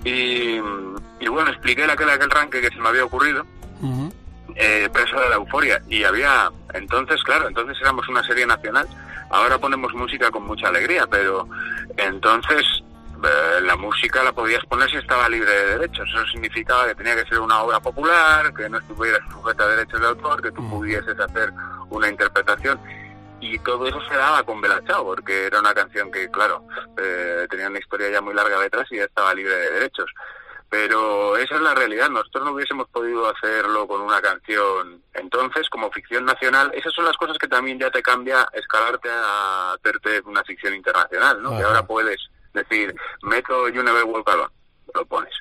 Y, 0.04 0.60
y 1.20 1.28
bueno, 1.28 1.50
expliqué 1.50 1.84
aquel, 1.84 2.08
aquel 2.08 2.30
ranque 2.30 2.60
que 2.60 2.70
se 2.70 2.80
me 2.80 2.88
había 2.88 3.04
ocurrido. 3.04 3.44
Eh, 4.56 4.88
preso 4.92 5.18
de 5.18 5.28
la 5.28 5.36
euforia 5.36 5.80
y 5.88 6.04
había 6.04 6.50
entonces 6.74 7.22
claro 7.22 7.48
entonces 7.48 7.78
éramos 7.80 8.06
una 8.08 8.22
serie 8.24 8.44
nacional 8.46 8.86
ahora 9.30 9.56
ponemos 9.58 9.94
música 9.94 10.30
con 10.30 10.44
mucha 10.44 10.68
alegría 10.68 11.06
pero 11.06 11.48
entonces 11.96 12.66
la 13.62 13.76
música 13.76 14.22
la 14.22 14.32
podías 14.32 14.64
poner 14.66 14.90
si 14.90 14.96
estaba 14.96 15.28
libre 15.28 15.50
de 15.50 15.78
derechos. 15.78 16.08
Eso 16.08 16.26
significaba 16.26 16.86
que 16.86 16.94
tenía 16.94 17.16
que 17.16 17.28
ser 17.28 17.40
una 17.40 17.62
obra 17.62 17.80
popular, 17.80 18.52
que 18.54 18.68
no 18.68 18.78
estuviera 18.78 19.18
sujeta 19.30 19.64
a 19.64 19.68
derechos 19.68 20.00
de 20.00 20.06
autor, 20.06 20.42
que 20.42 20.52
tú 20.52 20.62
mm. 20.62 20.70
pudieses 20.70 21.18
hacer 21.18 21.52
una 21.90 22.08
interpretación. 22.08 22.80
Y 23.40 23.58
todo 23.60 23.86
eso 23.86 24.00
se 24.08 24.16
daba 24.16 24.42
con 24.42 24.60
Bela 24.60 24.82
Chao, 24.86 25.04
porque 25.04 25.46
era 25.46 25.60
una 25.60 25.72
canción 25.72 26.10
que, 26.10 26.30
claro, 26.30 26.64
eh, 26.98 27.46
tenía 27.48 27.68
una 27.68 27.78
historia 27.78 28.10
ya 28.10 28.20
muy 28.20 28.34
larga 28.34 28.60
detrás 28.60 28.86
y 28.90 28.96
ya 28.96 29.04
estaba 29.04 29.34
libre 29.34 29.54
de 29.54 29.70
derechos. 29.70 30.10
Pero 30.68 31.36
esa 31.36 31.56
es 31.56 31.60
la 31.62 31.74
realidad. 31.74 32.10
Nosotros 32.10 32.44
no 32.44 32.52
hubiésemos 32.52 32.88
podido 32.90 33.28
hacerlo 33.28 33.88
con 33.88 34.02
una 34.02 34.20
canción. 34.20 35.02
Entonces, 35.14 35.68
como 35.68 35.90
ficción 35.90 36.24
nacional, 36.24 36.70
esas 36.74 36.92
son 36.92 37.06
las 37.06 37.16
cosas 37.16 37.38
que 37.38 37.48
también 37.48 37.78
ya 37.78 37.90
te 37.90 38.02
cambia 38.02 38.46
escalarte 38.52 39.08
a 39.10 39.72
hacerte 39.72 40.20
una 40.26 40.44
ficción 40.44 40.74
internacional, 40.74 41.42
¿no? 41.42 41.56
Que 41.56 41.64
ahora 41.64 41.84
puedes 41.84 42.20
decir, 42.52 42.94
meto 43.22 43.68
You 43.68 43.82
Never 43.82 44.04
Walk 44.04 44.28
Alone, 44.28 44.52
lo 44.94 45.04
pones. 45.06 45.32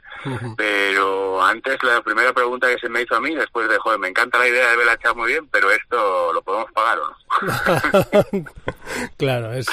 Pero 0.58 1.42
antes 1.42 1.82
la 1.84 2.02
primera 2.02 2.34
pregunta 2.34 2.68
que 2.68 2.80
se 2.80 2.90
me 2.90 3.02
hizo 3.02 3.16
a 3.16 3.22
mí, 3.22 3.34
después 3.36 3.70
de, 3.70 3.78
joder, 3.78 4.00
me 4.00 4.10
encanta 4.10 4.38
la 4.38 4.48
idea 4.48 4.70
de 4.70 4.78
Bella 4.78 4.98
Chao 4.98 5.16
muy 5.16 5.32
bien, 5.32 5.48
pero 5.48 5.72
esto 5.72 6.34
lo 6.34 6.42
podemos 6.42 6.72
pagar 6.74 7.00
o 7.00 7.10
no. 7.10 8.46
claro, 9.18 9.54
es 9.54 9.68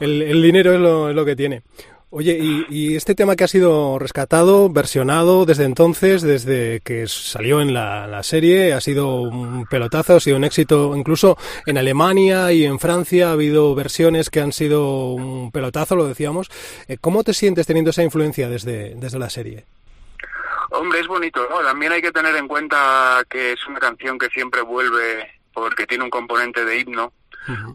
el, 0.00 0.22
el 0.22 0.42
dinero 0.42 0.74
es 0.74 0.80
lo, 0.80 1.08
es 1.10 1.14
lo 1.14 1.24
que 1.24 1.36
tiene. 1.36 1.62
Oye, 2.18 2.38
y, 2.70 2.96
este 2.96 3.14
tema 3.14 3.36
que 3.36 3.44
ha 3.44 3.46
sido 3.46 3.98
rescatado, 3.98 4.70
versionado 4.70 5.44
desde 5.44 5.64
entonces, 5.64 6.22
desde 6.22 6.80
que 6.80 7.06
salió 7.08 7.60
en 7.60 7.74
la, 7.74 8.22
serie, 8.22 8.72
ha 8.72 8.80
sido 8.80 9.16
un 9.20 9.66
pelotazo, 9.66 10.16
ha 10.16 10.20
sido 10.20 10.38
un 10.38 10.44
éxito. 10.44 10.96
Incluso 10.96 11.36
en 11.66 11.76
Alemania 11.76 12.50
y 12.52 12.64
en 12.64 12.78
Francia 12.78 13.28
ha 13.28 13.32
habido 13.32 13.74
versiones 13.74 14.30
que 14.30 14.40
han 14.40 14.52
sido 14.52 15.10
un 15.10 15.50
pelotazo, 15.50 15.94
lo 15.94 16.06
decíamos. 16.06 16.50
Eh, 16.88 16.96
¿Cómo 16.98 17.22
te 17.22 17.34
sientes 17.34 17.66
teniendo 17.66 17.90
esa 17.90 18.02
influencia 18.02 18.48
desde, 18.48 18.94
desde 18.94 19.18
la 19.18 19.28
serie? 19.28 19.66
Hombre, 20.70 21.00
es 21.00 21.06
bonito. 21.08 21.46
También 21.62 21.92
hay 21.92 22.00
que 22.00 22.12
tener 22.12 22.34
en 22.34 22.48
cuenta 22.48 23.26
que 23.28 23.52
es 23.52 23.66
una 23.66 23.78
canción 23.78 24.18
que 24.18 24.30
siempre 24.30 24.62
vuelve 24.62 25.28
porque 25.52 25.86
tiene 25.86 26.04
un 26.04 26.10
componente 26.10 26.64
de 26.64 26.80
himno 26.80 27.12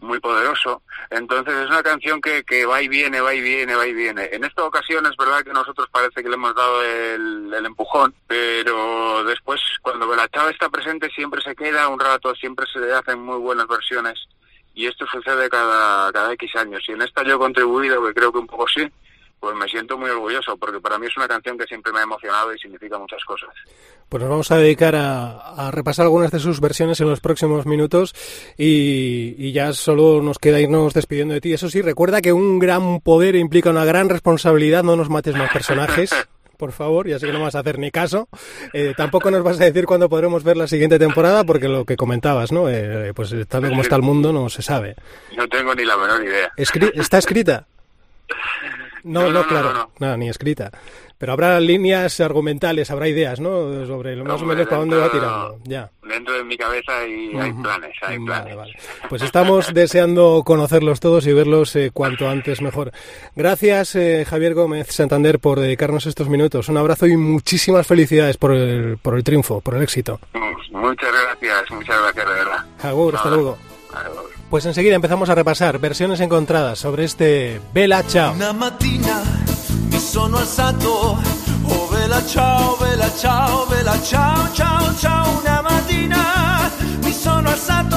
muy 0.02 0.20
poderoso. 0.20 0.82
Entonces 1.10 1.54
es 1.54 1.68
una 1.68 1.84
canción 1.84 2.22
que, 2.22 2.44
que 2.44 2.66
va 2.66 2.82
y 2.82 2.88
viene, 2.88 3.22
va 3.22 3.34
y 3.34 3.42
viene, 3.42 3.76
va 3.76 3.88
y 3.88 3.94
viene. 3.94 4.30
En 4.32 4.44
esta 4.44 4.64
ocasión 4.64 5.06
es 5.06 5.16
verdad 5.18 5.44
que 5.44 5.54
nosotros 5.54 5.88
parece 5.92 6.22
que 6.22 6.30
le 6.30 6.36
hemos 6.36 6.56
dado 6.56 6.82
el, 6.84 7.66
empujón, 7.66 8.14
pero 8.28 9.24
después 9.24 9.62
cuando 9.82 10.14
la 10.16 10.28
chava 10.30 10.50
está 10.50 10.70
presente 10.70 11.10
siempre 11.10 11.42
se 11.42 11.56
queda 11.56 11.88
un 11.88 12.00
rato, 12.00 12.34
siempre 12.36 12.66
se 12.72 12.92
hacen 12.94 13.20
muy 13.20 13.38
buenas 13.38 13.68
versiones 13.68 14.20
y 14.74 14.88
esto 14.88 15.06
sucede 15.06 15.50
cada, 15.50 16.12
cada 16.12 16.34
X 16.34 16.56
años. 16.56 16.84
Y 16.88 16.94
en 16.94 17.02
esta 17.02 17.24
yo 17.24 17.36
he 17.36 17.40
contribuido, 17.40 18.04
que 18.06 18.14
creo 18.14 18.32
que 18.32 18.40
un 18.40 18.48
poco 18.48 18.68
sí, 18.68 18.90
pues 19.42 19.56
me 19.56 19.68
siento 19.68 19.98
muy 19.98 20.12
orgulloso 20.12 20.56
porque 20.56 20.80
para 20.80 21.00
mí 21.00 21.08
es 21.08 21.18
una 21.18 21.28
canción 21.28 21.58
que 21.58 21.66
siempre 21.66 21.92
me 21.92 22.00
ha 22.00 22.04
emocionado 22.04 22.54
y 22.54 22.60
significa 22.60 23.00
muchas 23.00 23.24
cosas. 23.26 23.50
Pues 24.08 24.22
nos 24.22 24.30
vamos 24.30 24.52
a 24.52 24.58
dedicar 24.58 24.96
a, 24.96 25.72
repasar 25.72 26.06
algunas 26.06 26.30
de 26.30 26.40
sus 26.40 26.62
versiones 26.62 27.02
en 27.02 27.10
los 27.10 27.22
próximos 27.22 27.66
minutos 27.66 28.14
y, 28.56 29.52
ya 29.52 29.74
solo 29.74 30.22
nos 30.22 30.38
queda 30.38 30.62
irnos 30.62 30.94
despidiendo 30.94 31.34
de 31.34 31.42
ti. 31.42 31.54
Eso 31.54 31.70
sí, 31.70 31.82
recuerda 31.82 32.22
que 32.22 32.34
un 32.34 32.60
gran 32.60 33.02
poder 33.02 33.36
implica 33.36 33.72
una 33.72 33.84
gran 33.84 34.10
responsabilidad, 34.10 34.84
no 34.84 34.96
nos 34.96 35.10
mates 35.10 35.36
más 35.36 35.52
personajes. 35.52 36.12
por 36.58 36.72
favor, 36.72 37.08
ya 37.08 37.18
sé 37.18 37.26
que 37.26 37.34
no 37.34 37.42
vas 37.42 37.56
a 37.56 37.62
hacer 37.62 37.80
ni 37.80 37.90
caso. 37.90 38.30
Eh, 38.74 38.94
tampoco 38.96 39.32
nos 39.32 39.42
vas 39.42 39.60
a 39.60 39.64
decir 39.66 39.88
cuándo 39.88 40.08
podremos 40.08 40.44
ver 40.44 40.56
la 40.56 40.68
siguiente 40.68 41.00
temporada, 41.00 41.44
porque 41.44 41.68
lo 41.68 41.86
que 41.86 41.98
comentabas, 41.98 42.52
¿no? 42.52 42.70
Eh, 42.70 43.12
pues 43.16 43.34
tal 43.48 43.68
como 43.68 43.82
está 43.82 43.96
el 43.96 44.04
mundo, 44.04 44.32
no 44.32 44.48
se 44.50 44.62
sabe. 44.62 44.96
No 45.36 45.48
tengo 45.48 45.74
ni 45.74 45.84
la 45.84 45.98
menor 45.98 46.24
idea. 46.24 46.52
¿Está 46.56 47.18
escrita? 47.18 47.66
No, 49.04 49.30
no, 49.30 49.48
claro, 49.48 49.92
nada, 50.00 50.18
ni 50.18 50.30
escrita. 50.30 50.72
Pero 51.22 51.34
habrá 51.34 51.60
líneas 51.60 52.20
argumentales, 52.20 52.90
habrá 52.90 53.08
ideas, 53.08 53.40
¿no? 53.40 53.86
Sobre 53.86 54.16
lo 54.16 54.26
más 54.26 54.42
o 54.42 54.46
menos 54.46 54.66
para 54.66 54.78
dónde 54.78 54.98
va 54.98 55.12
tirando. 55.12 55.60
Ya. 55.66 55.92
Dentro 56.02 56.34
de 56.34 56.44
mi 56.44 56.58
cabeza 56.58 56.98
hay, 56.98 57.32
hay 57.38 57.54
planes, 57.54 57.96
hay 58.02 58.18
planes. 58.18 58.58
Pues 59.08 59.22
estamos 59.22 59.72
deseando 59.74 60.42
conocerlos 60.44 61.00
todos 61.00 61.28
y 61.28 61.34
verlos 61.34 61.76
eh, 61.76 61.92
cuanto 61.94 62.28
antes 62.28 62.62
mejor. 62.64 62.92
Gracias, 63.36 63.94
eh, 63.96 64.26
Javier 64.28 64.56
Gómez 64.56 64.88
Santander, 64.88 65.38
por 65.38 65.60
dedicarnos 65.60 66.08
estos 66.08 66.28
minutos. 66.28 66.70
Un 66.70 66.78
abrazo 66.78 67.06
y 67.06 67.16
muchísimas 67.16 67.86
felicidades 67.86 68.38
por 68.38 68.54
el, 68.54 68.98
por 68.98 69.16
el 69.16 69.24
triunfo, 69.24 69.62
por 69.62 69.76
el 69.76 69.84
éxito. 69.84 70.20
Muchas 70.72 71.12
gracias, 71.12 71.70
muchas 71.70 72.02
gracias, 72.02 72.26
de 72.26 72.34
verdad. 72.34 72.66
Agur, 72.82 73.16
hasta 73.16 73.30
luego. 73.30 73.58
Pues 74.52 74.66
enseguida 74.66 74.96
empezamos 74.96 75.30
a 75.30 75.36
repasar 75.36 75.80
versiones 75.80 76.20
encontradas 76.20 76.78
sobre 76.78 77.06
este 77.06 77.62
Bella 77.74 78.06
Ciao. 78.06 78.34
Una 78.34 78.52
mattina 78.52 79.24
mi 79.90 79.98
sono 79.98 80.40
alzato, 80.40 81.18
oh 81.70 81.88
Bella 81.90 82.22
Ciao, 82.26 82.76
Bella 82.76 83.10
Ciao, 83.18 83.66
Bella 83.68 83.98
Ciao, 84.04 84.50
ciao, 84.54 84.94
ciao. 85.00 85.40
Una 85.40 85.62
mattina 85.62 86.70
mi 87.02 87.14
sono 87.14 87.48
alzato 87.48 87.96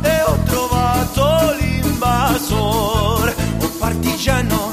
e 0.00 0.22
ho 0.22 0.38
trovato 0.46 1.54
l'invasor. 1.60 3.34
Oh 3.60 3.70
partigiano, 3.78 4.70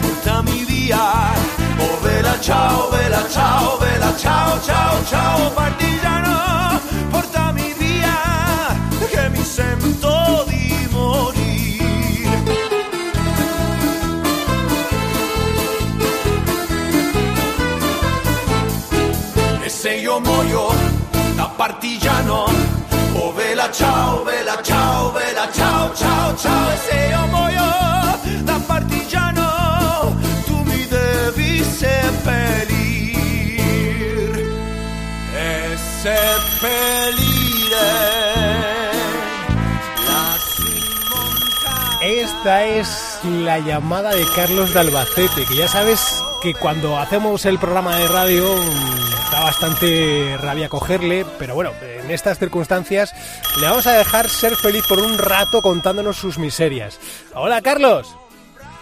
portami 0.00 0.64
via. 0.64 1.34
Oh 1.76 1.98
Bella 2.00 2.40
Ciao, 2.40 2.88
Bella 2.88 3.28
Ciao, 3.28 3.76
Bella 3.76 4.16
Ciao, 4.16 4.58
ciao, 4.62 5.04
ciao. 5.04 5.50
Partigiano, 5.50 6.80
portami 7.10 7.74
via, 7.76 8.16
che 9.10 9.28
mi 9.28 9.44
sento 9.44 10.09
partigiano. 21.60 22.46
Oh 23.12 23.32
vela 23.34 23.70
ciao, 23.70 24.24
vela 24.24 24.62
ciao, 24.62 25.12
vela 25.12 25.46
ciao, 25.52 25.94
ciao, 25.94 26.34
ciao. 26.34 26.72
E 26.72 26.76
se 26.86 27.08
io 27.10 27.26
muoio 27.26 27.68
da 28.44 28.58
partigiano, 28.66 30.16
tu 30.46 30.56
mi 30.64 30.86
devi 30.86 31.62
seppellir. 31.62 33.20
E 35.36 35.76
seppellire. 36.00 37.88
Esta 42.00 42.64
es 42.64 43.18
la 43.22 43.58
llamada 43.58 44.14
de 44.14 44.24
Carlos 44.34 44.72
de 44.72 44.80
Albacete, 44.80 45.44
que 45.44 45.56
ya 45.56 45.68
sabes 45.68 46.24
que 46.40 46.54
cuando 46.54 46.98
hacemos 46.98 47.44
el 47.44 47.58
programa 47.58 47.96
de 47.96 48.08
radio 48.08 48.56
da 49.40 49.46
bastante 49.46 50.36
rabia 50.38 50.68
cogerle, 50.68 51.24
pero 51.38 51.54
bueno, 51.54 51.72
en 51.80 52.10
estas 52.10 52.38
circunstancias 52.38 53.14
le 53.58 53.66
vamos 53.66 53.86
a 53.86 53.92
dejar 53.92 54.28
ser 54.28 54.54
feliz 54.54 54.84
por 54.86 54.98
un 54.98 55.16
rato 55.16 55.62
contándonos 55.62 56.16
sus 56.16 56.38
miserias. 56.38 57.00
Hola, 57.34 57.62
Carlos. 57.62 58.14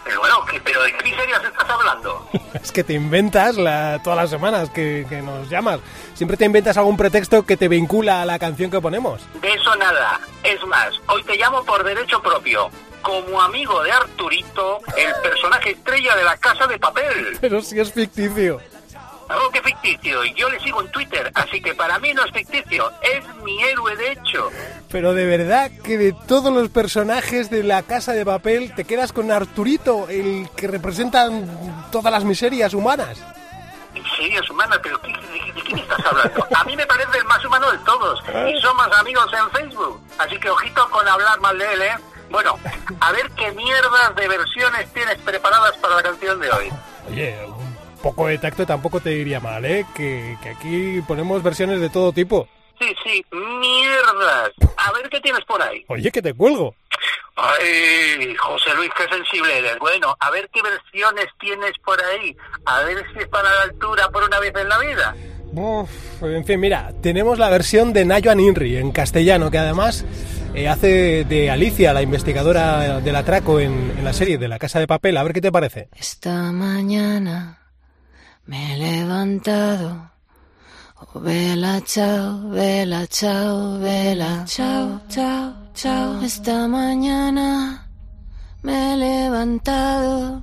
Pero 0.04 0.20
bueno, 0.20 0.44
¿pero 0.64 0.82
de 0.82 0.92
qué 0.94 1.04
miserias 1.04 1.44
estás 1.44 1.68
hablando? 1.68 2.28
es 2.54 2.72
que 2.72 2.82
te 2.82 2.94
inventas 2.94 3.56
todas 4.02 4.16
las 4.16 4.30
semanas 4.30 4.70
que, 4.70 5.06
que, 5.08 5.22
nos 5.22 5.48
llamas. 5.48 5.80
Siempre 6.14 6.36
te 6.36 6.46
inventas 6.46 6.76
algún 6.76 6.96
pretexto 6.96 7.44
que 7.44 7.56
te 7.56 7.68
vincula 7.68 8.22
a 8.22 8.24
la 8.24 8.38
canción 8.38 8.70
que 8.70 8.80
ponemos. 8.80 9.20
De 9.40 9.52
eso 9.52 9.76
nada. 9.76 10.20
Es 10.42 10.64
más, 10.66 10.90
hoy 11.08 11.22
te 11.24 11.36
llamo 11.36 11.62
por 11.64 11.84
derecho 11.84 12.20
propio. 12.20 12.70
Como 13.02 13.40
amigo 13.40 13.82
de 13.84 13.92
Arturito, 13.92 14.80
el 14.96 15.14
personaje 15.22 15.70
estrella 15.70 16.16
de 16.16 16.24
la 16.24 16.36
casa 16.36 16.66
de 16.66 16.78
papel. 16.78 17.38
Pero 17.40 17.62
si 17.62 17.78
es 17.78 17.92
ficticio. 17.92 18.60
Oh, 19.30 19.50
qué 19.50 19.60
ficticio. 19.60 20.24
Y 20.24 20.34
yo 20.34 20.48
le 20.48 20.58
sigo 20.60 20.80
en 20.80 20.90
Twitter, 20.90 21.30
así 21.34 21.60
que 21.60 21.74
para 21.74 21.98
mí 21.98 22.12
no 22.14 22.24
es 22.24 22.32
ficticio, 22.32 22.90
es 23.02 23.24
mi 23.42 23.62
héroe 23.62 23.94
de 23.96 24.12
hecho. 24.12 24.50
Pero 24.90 25.12
de 25.12 25.26
verdad 25.26 25.70
que 25.84 25.98
de 25.98 26.14
todos 26.26 26.52
los 26.52 26.70
personajes 26.70 27.50
de 27.50 27.62
la 27.62 27.82
Casa 27.82 28.12
de 28.12 28.24
Papel 28.24 28.74
te 28.74 28.84
quedas 28.84 29.12
con 29.12 29.30
Arturito, 29.30 30.08
el 30.08 30.48
que 30.56 30.66
representa 30.66 31.28
todas 31.92 32.10
las 32.10 32.24
miserias 32.24 32.72
humanas. 32.72 33.18
Miserias 33.92 34.48
humanas, 34.48 34.78
pero 34.82 34.96
¿de, 34.98 35.12
quién 35.64 35.78
estás 35.78 36.06
hablando? 36.06 36.46
A 36.54 36.64
mí 36.64 36.76
me 36.76 36.86
parece 36.86 37.18
el 37.18 37.24
más 37.24 37.44
humano 37.44 37.70
de 37.70 37.78
todos 37.78 38.22
y 38.48 38.60
somos 38.60 38.86
amigos 38.98 39.30
en 39.32 39.50
Facebook, 39.50 40.00
así 40.18 40.38
que 40.38 40.48
ojito 40.48 40.88
con 40.90 41.06
hablar 41.06 41.38
mal 41.40 41.58
de 41.58 41.72
él, 41.74 41.82
¿eh? 41.82 41.96
Bueno, 42.30 42.58
a 43.00 43.12
ver 43.12 43.30
qué 43.36 43.50
mierdas 43.52 44.14
de 44.14 44.28
versiones 44.28 44.92
tienes 44.92 45.18
preparadas 45.18 45.76
para 45.78 45.96
la 45.96 46.02
canción 46.02 46.38
de 46.40 46.50
hoy. 46.50 46.72
Oye, 47.10 47.38
poco 48.02 48.26
de 48.26 48.38
tacto 48.38 48.66
tampoco 48.66 49.00
te 49.00 49.10
diría 49.10 49.40
mal, 49.40 49.64
¿eh? 49.64 49.84
Que, 49.94 50.36
que 50.42 50.48
aquí 50.50 51.02
ponemos 51.06 51.42
versiones 51.42 51.80
de 51.80 51.90
todo 51.90 52.12
tipo. 52.12 52.48
Sí, 52.78 52.94
sí, 53.04 53.24
mierdas. 53.32 54.52
A 54.76 54.92
ver 54.92 55.08
qué 55.10 55.20
tienes 55.20 55.44
por 55.44 55.60
ahí. 55.60 55.84
Oye, 55.88 56.10
que 56.10 56.22
te 56.22 56.32
cuelgo. 56.32 56.74
Ay, 57.36 58.34
José 58.36 58.74
Luis, 58.74 58.90
qué 58.96 59.08
sensible 59.14 59.58
eres. 59.58 59.78
Bueno, 59.78 60.16
a 60.18 60.30
ver 60.30 60.48
qué 60.52 60.60
versiones 60.62 61.26
tienes 61.40 61.72
por 61.84 62.00
ahí. 62.02 62.36
A 62.64 62.80
ver 62.82 63.04
si 63.12 63.20
están 63.20 63.46
a 63.46 63.52
la 63.52 63.62
altura 63.62 64.08
por 64.10 64.24
una 64.24 64.40
vez 64.40 64.52
en 64.56 64.68
la 64.68 64.78
vida. 64.78 65.14
Uf, 65.52 65.90
en 66.22 66.44
fin, 66.44 66.60
mira, 66.60 66.92
tenemos 67.02 67.38
la 67.38 67.48
versión 67.48 67.92
de 67.92 68.04
Nayoan 68.04 68.40
Inri 68.40 68.76
en 68.76 68.92
castellano, 68.92 69.50
que 69.50 69.58
además 69.58 70.04
eh, 70.54 70.68
hace 70.68 71.24
de 71.24 71.50
Alicia, 71.50 71.92
la 71.92 72.02
investigadora 72.02 73.00
del 73.00 73.16
atraco 73.16 73.58
en, 73.58 73.94
en 73.96 74.04
la 74.04 74.12
serie 74.12 74.38
de 74.38 74.48
La 74.48 74.58
Casa 74.58 74.78
de 74.78 74.86
Papel. 74.86 75.16
A 75.16 75.22
ver 75.22 75.32
qué 75.32 75.40
te 75.40 75.52
parece. 75.52 75.88
Esta 75.96 76.52
mañana 76.52 77.57
me 78.48 78.72
he 78.72 78.78
levantado. 78.78 80.10
Oh, 81.00 81.20
vela, 81.20 81.82
chao, 81.84 82.48
vela, 82.48 83.06
chao, 83.06 83.78
vela, 83.78 84.44
chao, 84.46 85.00
chao, 85.08 85.54
chao. 85.74 86.22
Esta 86.22 86.66
mañana 86.66 87.86
me 88.62 88.94
he 88.94 88.96
levantado 88.96 90.42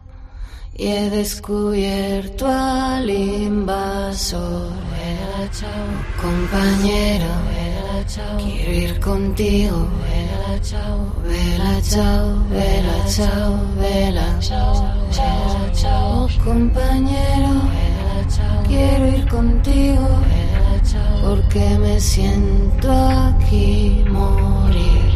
y 0.76 0.86
he 0.86 1.10
descubierto 1.10 2.46
al 2.48 3.10
invasor. 3.10 4.70
Vela, 4.92 5.50
chao, 5.52 5.88
compañero, 6.22 7.26
vela, 7.50 8.06
chao. 8.06 8.38
Quiero 8.38 8.72
ir 8.72 9.00
contigo, 9.00 9.90
vela, 10.06 10.62
chao, 10.62 11.12
vela, 11.24 11.82
chao, 11.82 12.46
vela, 12.52 13.06
chao, 13.08 13.60
vela, 13.78 14.40
chao, 14.40 15.10
chao, 15.12 15.72
chao. 15.74 16.26
Oh, 16.26 16.44
compañero. 16.44 17.85
Quiero 18.68 19.08
ir 19.08 19.28
contigo. 19.28 20.08
Porque 21.22 21.78
me 21.80 22.00
siento 22.00 22.92
aquí 22.92 24.06
morir. 24.10 25.12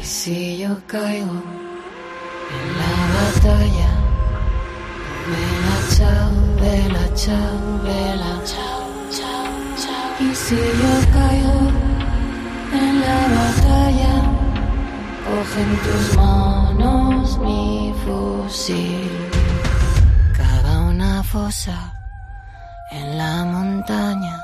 Y 0.00 0.04
si 0.04 0.58
yo 0.58 0.76
caigo 0.86 1.32
en 2.56 2.66
la 2.80 2.94
batalla, 3.16 3.90
vela, 5.32 5.76
chao, 5.96 6.30
vela, 6.60 7.14
chao, 7.14 7.58
vela, 7.82 8.32
chao, 8.44 8.82
chao, 9.10 9.46
chao. 9.82 10.08
Y 10.20 10.34
si 10.34 10.56
yo 10.56 10.92
caigo 11.12 11.58
en 12.72 13.00
la 13.00 13.20
batalla, 13.38 14.37
coge 15.28 15.60
en 15.62 15.76
tus 15.84 16.16
manos 16.16 17.38
mi 17.38 17.92
fusil. 18.02 19.10
Cava 20.36 20.74
una 20.92 21.22
fosa 21.22 21.76
en 22.90 23.18
la 23.18 23.44
montaña. 23.44 24.36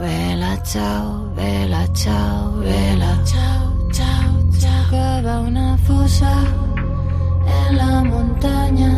Vela, 0.00 0.52
chao, 0.62 1.32
vela, 1.36 1.86
chao, 1.92 2.52
vela, 2.58 3.12
chao, 3.24 3.64
chao, 3.96 4.32
chao. 4.60 4.84
Cava 4.90 5.40
una 5.40 5.76
fosa 5.86 6.32
en 7.58 7.76
la 7.76 8.02
montaña, 8.02 8.92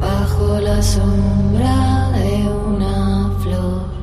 bajo 0.00 0.60
la 0.60 0.82
sombra 0.82 2.10
de 2.18 2.30
una 2.68 3.30
flor. 3.42 3.93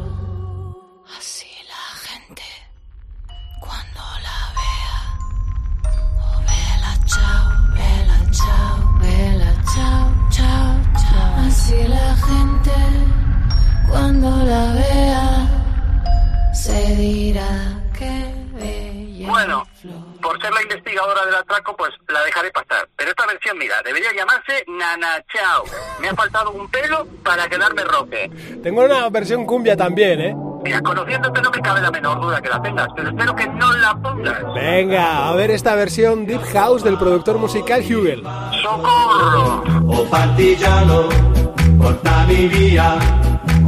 Por 20.31 20.41
ser 20.41 20.53
la 20.53 20.61
investigadora 20.61 21.25
del 21.25 21.35
atraco, 21.35 21.75
pues 21.75 21.89
la 22.07 22.23
dejaré 22.23 22.51
pasar. 22.51 22.87
Pero 22.95 23.09
esta 23.09 23.27
versión, 23.27 23.57
mira, 23.57 23.81
debería 23.83 24.13
llamarse 24.15 24.63
Nana 24.65 25.21
Chao. 25.27 25.65
Me 25.99 26.07
ha 26.07 26.15
faltado 26.15 26.51
un 26.51 26.69
pelo 26.69 27.05
para 27.21 27.49
quedarme 27.49 27.83
roque. 27.83 28.31
Tengo 28.63 28.85
una 28.85 29.09
versión 29.09 29.45
cumbia 29.45 29.75
también, 29.75 30.21
¿eh? 30.21 30.33
Mira, 30.63 30.79
conociéndote 30.79 31.41
no 31.41 31.51
me 31.51 31.59
cabe 31.59 31.81
la 31.81 31.91
menor 31.91 32.21
duda 32.21 32.41
que 32.41 32.47
la 32.47 32.61
tengas, 32.61 32.87
pero 32.95 33.09
espero 33.09 33.35
que 33.35 33.45
no 33.45 33.73
la 33.73 33.93
pongas. 33.95 34.53
Venga, 34.53 35.27
a 35.27 35.35
ver 35.35 35.51
esta 35.51 35.75
versión 35.75 36.25
Deep 36.25 36.43
House 36.53 36.81
del 36.81 36.97
productor 36.97 37.37
musical 37.37 37.81
Hugel. 37.81 38.23
¡Socorro! 38.61 39.63
Oh 39.89 40.05
partigiano, 40.09 41.09
portami 41.77 42.47
via. 42.47 42.97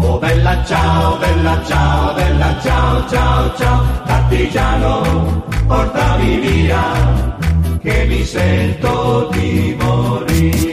Oh 0.06 0.20
bella 0.20 0.64
ciao, 0.66 1.18
bella 1.18 1.64
ciao, 1.66 2.14
bella 2.14 2.60
ciao, 2.62 3.08
ciao, 3.08 3.56
ciao. 3.56 3.86
Partigiano, 4.06 5.46
portami 5.66 6.40
via, 6.40 7.38
che 7.82 8.06
mi 8.06 8.24
sento 8.26 9.30
di 9.32 9.78
morire. 9.80 10.73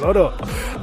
Al 0.00 0.08
oro. 0.08 0.32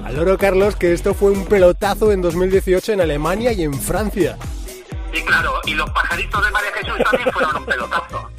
Al 0.06 0.20
oro, 0.20 0.38
Carlos, 0.38 0.76
que 0.76 0.94
esto 0.94 1.16
fue 1.16 1.32
un 1.32 1.46
pelotazo 1.46 2.12
en 2.12 2.22
2018 2.22 2.94
en 2.94 3.02
Alemania 3.02 3.52
y 3.52 3.64
en 3.64 3.74
Francia. 3.74 4.38
Y 5.12 5.22
claro, 5.22 5.54
y 5.66 5.74
los 5.74 5.90
pajaritos 5.90 6.46
de 6.46 6.52
María 6.52 6.72
Jesús 6.74 6.98
también 7.04 7.34
fueron 7.34 7.58
un 7.58 7.66
pelotazo. 7.66 8.30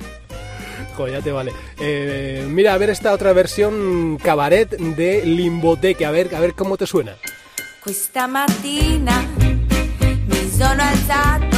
Joder, 0.97 1.15
ya 1.15 1.21
te 1.21 1.33
vale. 1.33 1.53
Eh, 1.81 2.47
mira, 2.49 2.75
a 2.75 2.79
ver 2.79 2.91
esta 2.91 3.13
otra 3.13 3.33
versión 3.33 4.19
cabaret 4.23 4.71
de 4.71 5.27
Limboteque. 5.27 6.07
A 6.07 6.13
ver, 6.13 6.33
a 6.35 6.39
ver 6.39 6.55
cómo 6.55 6.77
te 6.77 6.87
suena. 6.87 7.17
Questa 7.85 8.29
mattina 8.29 9.25
mi 10.29 10.51
sono 10.57 10.83
alzato. 10.83 11.58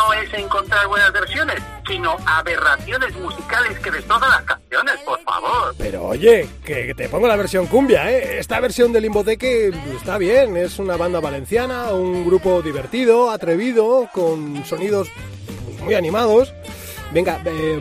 No 0.00 0.12
es 0.14 0.32
encontrar 0.34 0.86
buenas 0.88 1.12
versiones, 1.12 1.56
sino 1.86 2.16
aberraciones 2.26 3.14
musicales 3.16 3.78
que 3.80 3.90
destrozan 3.90 4.30
las 4.30 4.42
canciones, 4.42 4.96
por 5.04 5.20
favor. 5.22 5.74
Pero 5.78 6.04
oye, 6.04 6.48
que 6.64 6.94
te 6.94 7.08
pongo 7.08 7.26
la 7.26 7.36
versión 7.36 7.66
cumbia, 7.66 8.10
¿eh? 8.10 8.38
Esta 8.38 8.60
versión 8.60 8.92
de 8.92 9.00
Limboteque 9.00 9.72
está 9.96 10.18
bien, 10.18 10.56
es 10.56 10.78
una 10.78 10.96
banda 10.96 11.20
valenciana, 11.20 11.92
un 11.92 12.24
grupo 12.24 12.62
divertido, 12.62 13.30
atrevido, 13.30 14.08
con 14.12 14.64
sonidos 14.64 15.08
pues, 15.66 15.80
muy 15.80 15.94
animados. 15.94 16.52
Venga, 17.12 17.40
eh, 17.44 17.80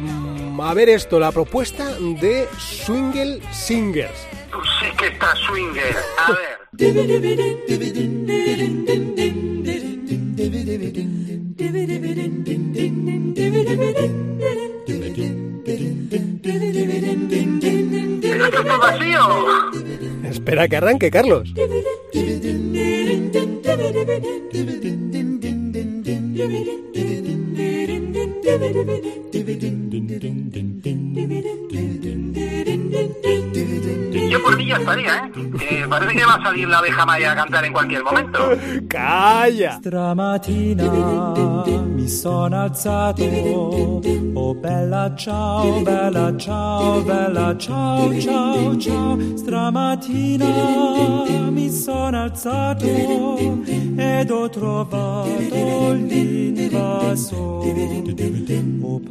a 0.61 0.73
ver 0.73 0.89
esto, 0.89 1.19
la 1.19 1.31
propuesta 1.31 1.85
de 1.99 2.47
Swingle 2.57 3.41
Singers. 3.51 4.27
Tú 4.51 4.57
sí 4.79 4.87
que 4.97 5.07
estás 5.07 5.37
swinger. 5.39 5.95
A 6.17 6.31
ver. 6.31 6.59
Espera 20.23 20.67
que 20.67 20.77
arranque, 20.77 21.11
Carlos. 21.11 21.53
Ya 34.65 34.75
estaría, 34.75 35.15
¿eh? 35.15 35.31
Eh, 35.69 35.85
Parece 35.89 36.15
que 36.15 36.25
va 36.25 36.33
a 36.35 36.43
salir 36.43 36.67
la 36.67 36.79
abeja 36.79 37.05
maya 37.05 37.31
a 37.31 37.35
cantar 37.35 37.65
en 37.65 37.73
cualquier 37.73 38.03
momento. 38.03 38.39
¡Calla! 38.89 39.77
Stramattina 39.79 41.33
mi 41.95 42.07
sono 42.07 42.61
alzato, 42.61 43.23
oh 43.23 44.53
bella 44.55 45.13
ciao, 45.15 45.81
bella 45.83 46.35
ciao, 46.37 47.01
bella 47.03 47.55
ciao, 47.57 48.19
ciao, 48.19 48.77
ciao. 48.77 49.17
Stramattina 49.37 50.45
mi 51.51 51.69
sono 51.69 52.23
alzato 52.23 52.85
ed 52.85 54.31
ho 54.31 54.49
trovato 54.49 55.93
l'invaso. 55.93 57.63
Oh 58.81 58.98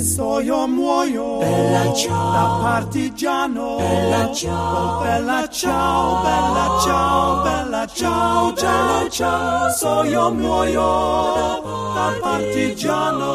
E 0.00 0.02
so 0.02 0.40
io 0.40 0.66
muoio 0.66 1.40
bella 1.40 1.92
ciao, 1.92 2.32
da 2.32 2.58
partigiano 2.62 3.76
bella 3.76 4.32
ciao, 4.32 4.96
oh, 4.96 5.02
bella 5.02 5.46
ciao, 5.50 6.22
bella 6.22 6.80
ciao, 6.82 7.42
bella 7.42 7.86
ciao, 7.86 8.54
ciao, 8.54 9.10
ciao. 9.10 9.70
So 9.72 10.02
io 10.04 10.32
muoio 10.32 11.60
da 11.92 12.16
partigiano, 12.18 13.26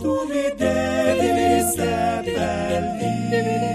tu 0.00 0.24
mi 0.28 0.54
devi 0.56 1.68
seppellire 1.68 3.74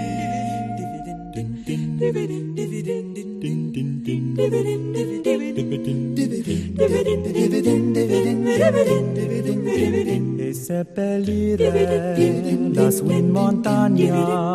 e 10.80 10.84
seppellire 10.84 12.72
lassù 12.72 13.10
in 13.10 13.30
montagna. 13.30 14.54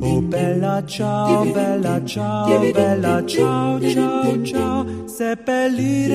Oh 0.00 0.20
bella 0.20 0.84
ciao, 0.86 1.44
bella 1.44 2.04
ciao, 2.04 2.70
bella 2.70 3.24
ciao, 3.26 3.80
ciao, 3.80 4.44
ciao. 4.44 5.08
Seppellire 5.08 6.14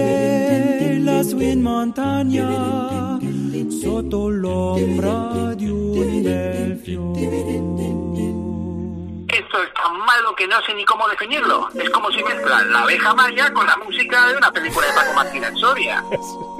lassù 1.00 1.40
in 1.40 1.62
montagna 1.62 3.20
sotto 3.82 4.30
l'ombra 4.30 5.54
di 5.56 5.70
un 5.70 6.22
bel 6.22 6.78
fiore. 6.78 7.20
Esto 9.28 9.64
es 9.64 9.72
tan 9.74 9.98
malo 10.06 10.34
que 10.36 10.48
no 10.48 10.62
sé 10.66 10.74
ni 10.74 10.86
cómo 10.86 11.08
definirlo. 11.10 11.68
Es 11.76 11.90
como 11.90 12.10
si 12.12 12.24
mezclan 12.24 12.72
la 12.72 12.84
abeja 12.84 13.14
maya 13.14 13.52
con 13.52 13.66
la 13.66 13.76
música 13.84 14.28
de 14.28 14.38
una 14.38 14.52
película 14.52 14.88
de 14.88 14.94
Paco 14.94 15.14
Martínez 15.14 15.58
Soria. 15.60 16.04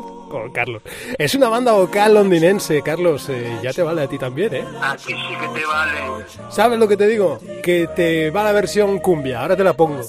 Carlos. 0.54 0.82
Es 1.18 1.36
una 1.36 1.50
banda 1.50 1.74
vocal 1.74 2.14
londinense, 2.14 2.82
Carlos. 2.82 3.30
eh, 3.30 3.60
ya 3.62 3.74
te 3.74 3.82
vale 3.84 4.04
a 4.04 4.08
ti 4.08 4.18
también, 4.18 4.54
¿eh? 4.56 4.66
Aquí 4.82 5.14
sí 5.14 5.36
que 5.40 5.60
te 5.60 5.66
vale. 5.66 6.26
¿Sabes 6.50 6.80
lo 6.80 6.88
que 6.88 6.98
te 6.98 7.08
digo? 7.08 7.40
Que 7.64 7.88
te 7.96 8.32
va 8.32 8.44
la 8.44 8.52
versión 8.52 9.00
cumbia. 9.00 9.42
Ahora 9.42 9.56
te 9.58 9.64
la 9.64 9.74
pongo. 9.74 10.02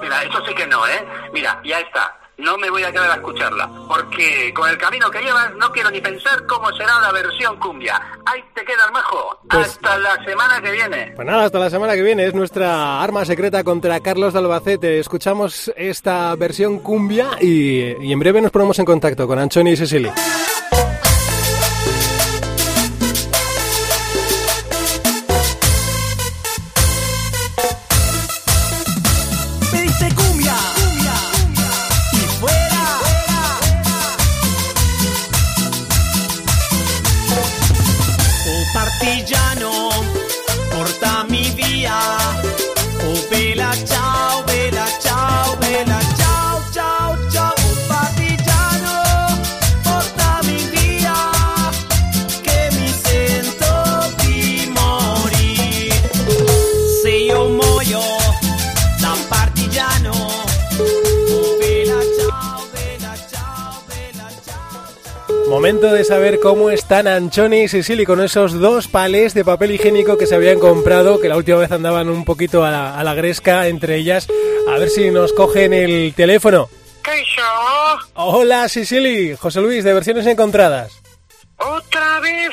Mira, 0.00 0.22
eso 0.22 0.44
sí 0.46 0.54
que 0.54 0.66
no, 0.66 0.86
¿eh? 0.86 1.04
Mira, 1.32 1.60
ya 1.64 1.80
está. 1.80 2.16
No 2.40 2.56
me 2.58 2.70
voy 2.70 2.82
a 2.82 2.90
quedar 2.92 3.10
a 3.10 3.14
escucharla, 3.14 3.68
porque 3.88 4.52
con 4.54 4.68
el 4.68 4.78
camino 4.78 5.10
que 5.10 5.20
llevas 5.20 5.54
no 5.56 5.70
quiero 5.72 5.90
ni 5.90 6.00
pensar 6.00 6.46
cómo 6.46 6.70
será 6.72 6.98
la 7.00 7.12
versión 7.12 7.56
cumbia. 7.58 8.00
Ahí 8.26 8.42
te 8.54 8.64
quedas, 8.64 8.90
majo. 8.92 9.38
Pues- 9.48 9.66
Hasta 9.68 9.98
la 9.98 10.24
semana 10.24 10.60
que 10.60 10.70
viene. 10.72 11.12
Pues 11.16 11.26
nada, 11.26 11.44
hasta 11.44 11.58
la 11.58 11.70
semana 11.70 11.94
que 11.94 12.02
viene. 12.02 12.26
Es 12.26 12.34
nuestra 12.34 13.02
arma 13.02 13.24
secreta 13.24 13.62
contra 13.64 14.00
Carlos 14.00 14.32
de 14.32 14.38
Albacete. 14.38 14.98
Escuchamos 14.98 15.70
esta 15.76 16.34
versión 16.36 16.78
cumbia 16.80 17.30
y, 17.40 17.96
y 18.04 18.12
en 18.12 18.18
breve 18.18 18.40
nos 18.40 18.50
ponemos 18.50 18.78
en 18.78 18.84
contacto 18.86 19.26
con 19.26 19.38
Anchoni 19.38 19.72
y 19.72 19.76
Cecily. 19.76 20.10
Momento 65.60 65.92
de 65.92 66.04
saber 66.04 66.40
cómo 66.40 66.70
están 66.70 67.06
Anchoni 67.06 67.64
y 67.64 67.68
Cecily 67.68 68.06
con 68.06 68.22
esos 68.22 68.58
dos 68.58 68.88
palés 68.88 69.34
de 69.34 69.44
papel 69.44 69.72
higiénico 69.72 70.16
que 70.16 70.26
se 70.26 70.34
habían 70.34 70.58
comprado, 70.58 71.20
que 71.20 71.28
la 71.28 71.36
última 71.36 71.58
vez 71.58 71.70
andaban 71.70 72.08
un 72.08 72.24
poquito 72.24 72.64
a 72.64 72.70
la, 72.70 72.98
a 72.98 73.04
la 73.04 73.12
gresca 73.12 73.68
entre 73.68 73.96
ellas. 73.96 74.26
A 74.70 74.78
ver 74.78 74.88
si 74.88 75.10
nos 75.10 75.34
cogen 75.34 75.74
el 75.74 76.14
teléfono. 76.14 76.70
¿Qué? 77.04 77.22
Hola 78.14 78.70
Cecily, 78.70 79.36
José 79.36 79.60
Luis 79.60 79.84
de 79.84 79.92
Versiones 79.92 80.26
Encontradas. 80.26 81.02
¿Otra 81.58 82.20
vez? 82.20 82.52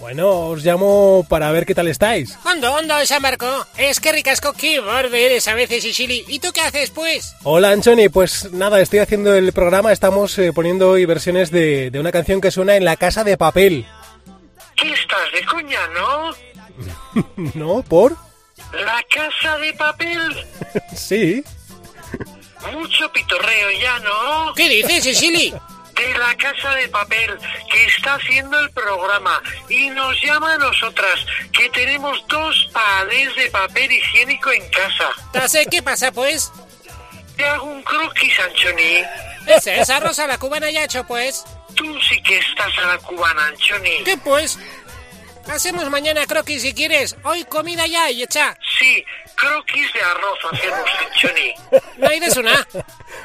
Bueno, 0.00 0.48
os 0.48 0.64
llamo 0.64 1.26
para 1.28 1.50
ver 1.50 1.66
qué 1.66 1.74
tal 1.74 1.88
estáis. 1.88 2.38
Ondo, 2.44 2.72
ondo, 2.74 2.94
San 3.04 3.20
Marco. 3.20 3.66
Es 3.76 4.00
que 4.00 4.12
ricasco 4.12 4.52
que 4.52 4.80
borde 4.80 5.26
eres 5.26 5.48
a 5.48 5.54
veces, 5.54 5.82
Sicily. 5.82 6.24
¿Y 6.28 6.38
tú 6.38 6.52
qué 6.52 6.60
haces, 6.60 6.90
pues? 6.90 7.34
Hola 7.42 7.70
Anchoni, 7.70 8.08
pues 8.08 8.52
nada, 8.52 8.80
estoy 8.80 9.00
haciendo 9.00 9.34
el 9.34 9.52
programa, 9.52 9.92
estamos 9.92 10.38
eh, 10.38 10.52
poniendo 10.52 10.90
hoy 10.90 11.04
versiones 11.04 11.50
de, 11.50 11.90
de 11.90 12.00
una 12.00 12.12
canción 12.12 12.40
que 12.40 12.50
suena 12.50 12.76
en 12.76 12.84
La 12.84 12.96
Casa 12.96 13.24
de 13.24 13.36
Papel. 13.36 13.86
¿Qué 14.76 14.92
estás 14.92 15.32
de 15.32 15.44
coña, 15.46 15.80
no? 15.88 16.34
¿No? 17.54 17.82
¿Por? 17.82 18.16
La 18.72 19.02
casa 19.10 19.58
de 19.58 19.72
papel. 19.74 20.20
Sí. 20.94 21.42
Mucho 22.72 23.10
pitorreo 23.12 23.70
ya, 23.80 23.98
¿no? 24.00 24.52
¿Qué 24.54 24.68
dices, 24.68 25.04
Sicily? 25.04 25.54
de 25.98 26.18
la 26.18 26.34
Casa 26.36 26.74
de 26.74 26.88
Papel 26.88 27.38
que 27.70 27.84
está 27.84 28.14
haciendo 28.14 28.58
el 28.60 28.70
programa 28.70 29.42
y 29.68 29.90
nos 29.90 30.20
llama 30.22 30.54
a 30.54 30.58
nosotras 30.58 31.26
que 31.52 31.68
tenemos 31.70 32.24
dos 32.28 32.70
palés 32.72 33.34
de 33.36 33.50
papel 33.50 33.90
higiénico 33.90 34.52
en 34.52 34.62
casa. 34.70 35.10
¿qué 35.70 35.82
pasa, 35.82 36.12
pues? 36.12 36.52
Te 37.36 37.46
hago 37.46 37.66
un 37.66 37.82
croquis, 37.82 38.38
Anchoni. 38.40 39.02
Esa, 39.46 39.74
esa 39.74 40.00
rosa 40.00 40.26
la 40.26 40.38
cubana 40.38 40.70
ya 40.70 40.84
hecho, 40.84 41.04
pues. 41.04 41.44
Tú 41.74 41.84
sí 42.02 42.20
que 42.22 42.38
estás 42.38 42.76
a 42.78 42.86
la 42.86 42.98
cubana, 42.98 43.46
Anchoni. 43.46 44.02
¿Qué, 44.04 44.16
pues? 44.18 44.58
Hacemos 45.50 45.88
mañana 45.90 46.26
croquis 46.26 46.62
si 46.62 46.74
quieres. 46.74 47.16
Hoy 47.24 47.44
comida 47.44 47.86
ya 47.86 48.10
y 48.10 48.22
hecha. 48.22 48.56
Sí, 48.78 49.04
croquis 49.34 49.92
de 49.92 50.00
arroz 50.02 50.38
hacemos, 50.52 50.90
Anchoni. 51.06 51.54
No 51.96 52.08
hay 52.08 52.20
de 52.20 52.26
eso 52.26 52.42
nada. 52.42 52.66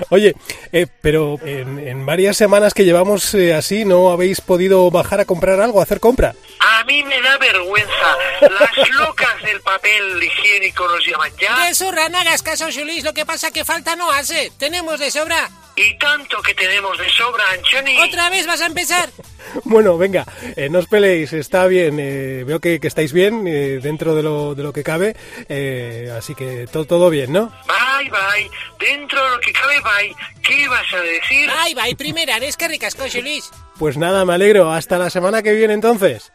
Oye, 0.09 0.33
eh, 0.71 0.87
pero 1.01 1.37
en, 1.43 1.79
en 1.79 2.05
varias 2.05 2.37
semanas 2.37 2.73
que 2.73 2.85
llevamos 2.85 3.33
eh, 3.35 3.53
así, 3.53 3.85
¿no 3.85 4.11
habéis 4.11 4.41
podido 4.41 4.89
bajar 4.89 5.19
a 5.19 5.25
comprar 5.25 5.59
algo, 5.59 5.79
a 5.79 5.83
hacer 5.83 5.99
compra? 5.99 6.33
A 6.59 6.83
mí 6.85 7.03
me 7.03 7.21
da 7.21 7.37
vergüenza. 7.37 8.17
Las 8.41 8.89
locas 8.95 9.41
del 9.43 9.59
papel 9.61 10.23
higiénico 10.23 10.87
nos 10.87 11.05
llaman 11.05 11.31
ya. 11.39 11.65
De 11.67 11.75
zurra, 11.75 12.09
no 12.09 12.17
hagas 12.17 12.41
caso, 12.41 12.67
Julis. 12.73 13.03
Lo 13.03 13.13
que 13.13 13.25
pasa 13.25 13.51
que 13.51 13.65
falta 13.65 13.95
no 13.95 14.09
hace. 14.11 14.51
Tenemos 14.57 14.99
de 14.99 15.11
sobra. 15.11 15.49
Y 15.75 15.97
tanto 15.97 16.39
que 16.43 16.53
tenemos 16.53 16.97
de 16.99 17.09
sobra, 17.09 17.43
Anchoni. 17.51 17.97
¿Otra 17.99 18.29
vez 18.29 18.45
vas 18.45 18.61
a 18.61 18.67
empezar? 18.67 19.09
Bueno, 19.65 19.97
venga, 19.99 20.25
eh, 20.55 20.67
no 20.69 20.79
os 20.79 20.87
peleéis, 20.87 21.31
está 21.33 21.67
bien. 21.67 21.97
eh, 21.99 22.43
veo 22.45 22.59
que, 22.59 22.79
que 22.79 22.87
estáis 22.87 23.13
bien 23.13 23.45
eh, 23.45 23.79
dentro 23.83 24.15
de 24.15 24.23
lo, 24.23 24.55
de 24.55 24.63
lo 24.63 24.73
que 24.73 24.83
cabe, 24.83 25.15
eh, 25.47 26.11
así 26.17 26.33
que 26.33 26.65
todo, 26.71 26.85
todo 26.85 27.09
bien, 27.11 27.31
¿no? 27.33 27.53
Bye, 27.67 28.09
bye. 28.09 28.49
Dentro 28.79 29.23
de 29.23 29.29
lo 29.31 29.39
que 29.41 29.51
cabe, 29.53 29.79
bye. 29.81 30.15
¿Qué 30.41 30.67
vas 30.69 30.91
a 30.93 31.01
decir? 31.01 31.51
Ay, 31.55 31.73
va, 31.75 31.87
y 31.87 31.93
primera, 31.93 32.37
eres 32.37 32.57
que 32.57 32.67
ricasco, 32.67 33.03
Julis. 33.11 33.51
Pues 33.77 33.95
nada, 33.97 34.25
me 34.25 34.33
alegro. 34.33 34.71
Hasta 34.71 34.97
la 34.97 35.09
semana 35.11 35.43
que 35.43 35.53
viene 35.53 35.73
entonces. 35.73 36.31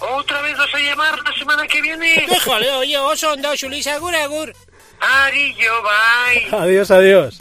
¿Otra 0.00 0.42
vez 0.42 0.58
vas 0.58 0.74
a 0.74 0.78
llamar 0.78 1.18
la 1.22 1.32
semana 1.38 1.66
que 1.66 1.80
viene? 1.80 2.26
Déjale, 2.28 2.70
oye, 2.72 2.98
oso, 2.98 3.32
onda, 3.32 3.52
Julis, 3.58 3.86
agur, 3.86 4.14
agur. 4.14 4.52
Arillo, 5.00 5.72
bye. 5.82 6.48
Adiós, 6.58 6.90
adiós. 6.90 7.40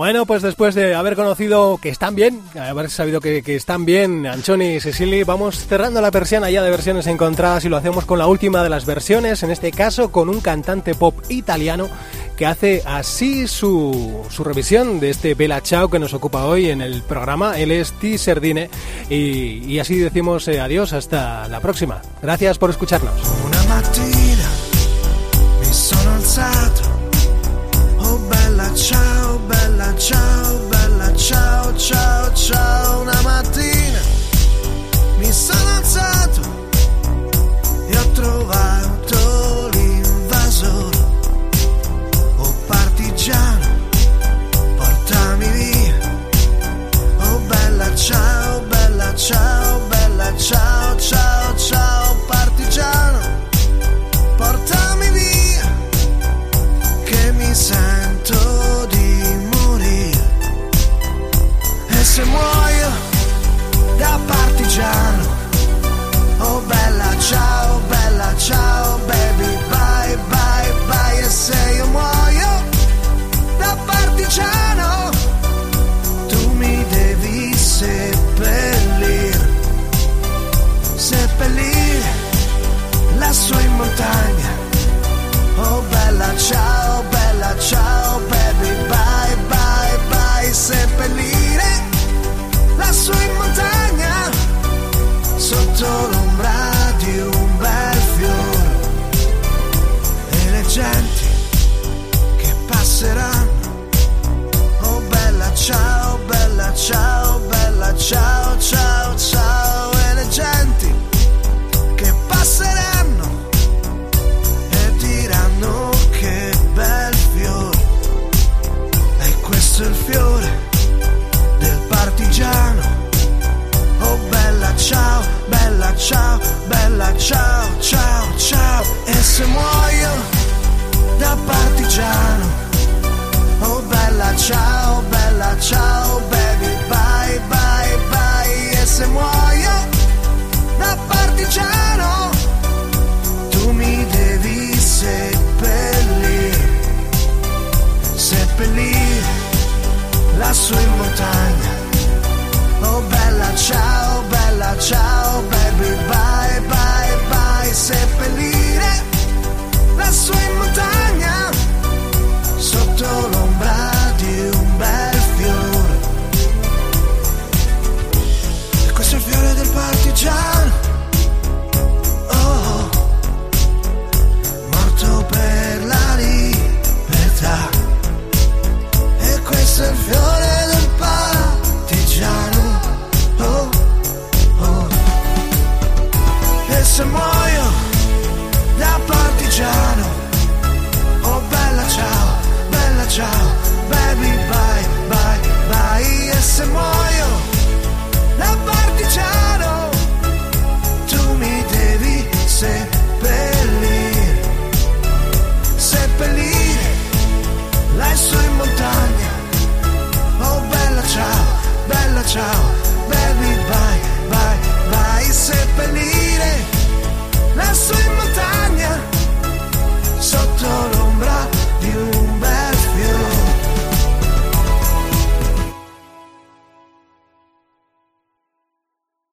Bueno, 0.00 0.24
pues 0.24 0.40
después 0.40 0.74
de 0.74 0.94
haber 0.94 1.14
conocido 1.14 1.76
que 1.76 1.90
están 1.90 2.14
bien, 2.14 2.40
haber 2.58 2.88
sabido 2.88 3.20
que, 3.20 3.42
están 3.54 3.84
bien 3.84 4.26
Anchoni 4.26 4.76
y 4.76 4.80
Cecily, 4.80 5.24
vamos 5.24 5.66
cerrando 5.66 6.00
la 6.00 6.10
persiana 6.10 6.48
ya 6.48 6.62
de 6.62 6.70
versiones 6.70 7.06
encontradas 7.06 7.66
y 7.66 7.68
lo 7.68 7.76
hacemos 7.76 8.06
con 8.06 8.18
la 8.18 8.26
última 8.26 8.62
de 8.62 8.70
las 8.70 8.86
versiones, 8.86 9.42
en 9.42 9.50
este 9.50 9.72
caso 9.72 10.10
con 10.10 10.30
un 10.30 10.40
cantante 10.40 10.94
pop 10.94 11.14
italiano 11.28 11.86
que 12.34 12.46
hace 12.46 12.82
así 12.86 13.46
su, 13.46 14.24
su 14.30 14.42
revisión 14.42 15.00
de 15.00 15.10
este 15.10 15.34
Bella 15.34 15.60
Ciao 15.60 15.90
que 15.90 15.98
nos 15.98 16.14
ocupa 16.14 16.46
hoy 16.46 16.70
en 16.70 16.80
el 16.80 17.02
programa. 17.02 17.58
Él 17.58 17.70
es 17.70 17.92
T. 17.92 18.16
Y, 19.10 19.78
así 19.80 19.98
decimos 19.98 20.48
eh, 20.48 20.60
adiós 20.60 20.94
hasta 20.94 21.46
la 21.46 21.60
próxima. 21.60 22.00
Gracias 22.22 22.56
por 22.56 22.70
escucharnos. 22.70 23.20
Una 23.44 23.62
mattina 23.64 24.48
alzato. 26.16 26.99
Ciao, 28.74 29.38
bella 29.46 29.94
ciao, 29.96 30.58
bella 30.68 31.14
ciao, 31.16 31.74
ciao, 31.76 32.32
ciao. 32.34 33.00
Una 33.00 33.20
mattina 33.22 33.49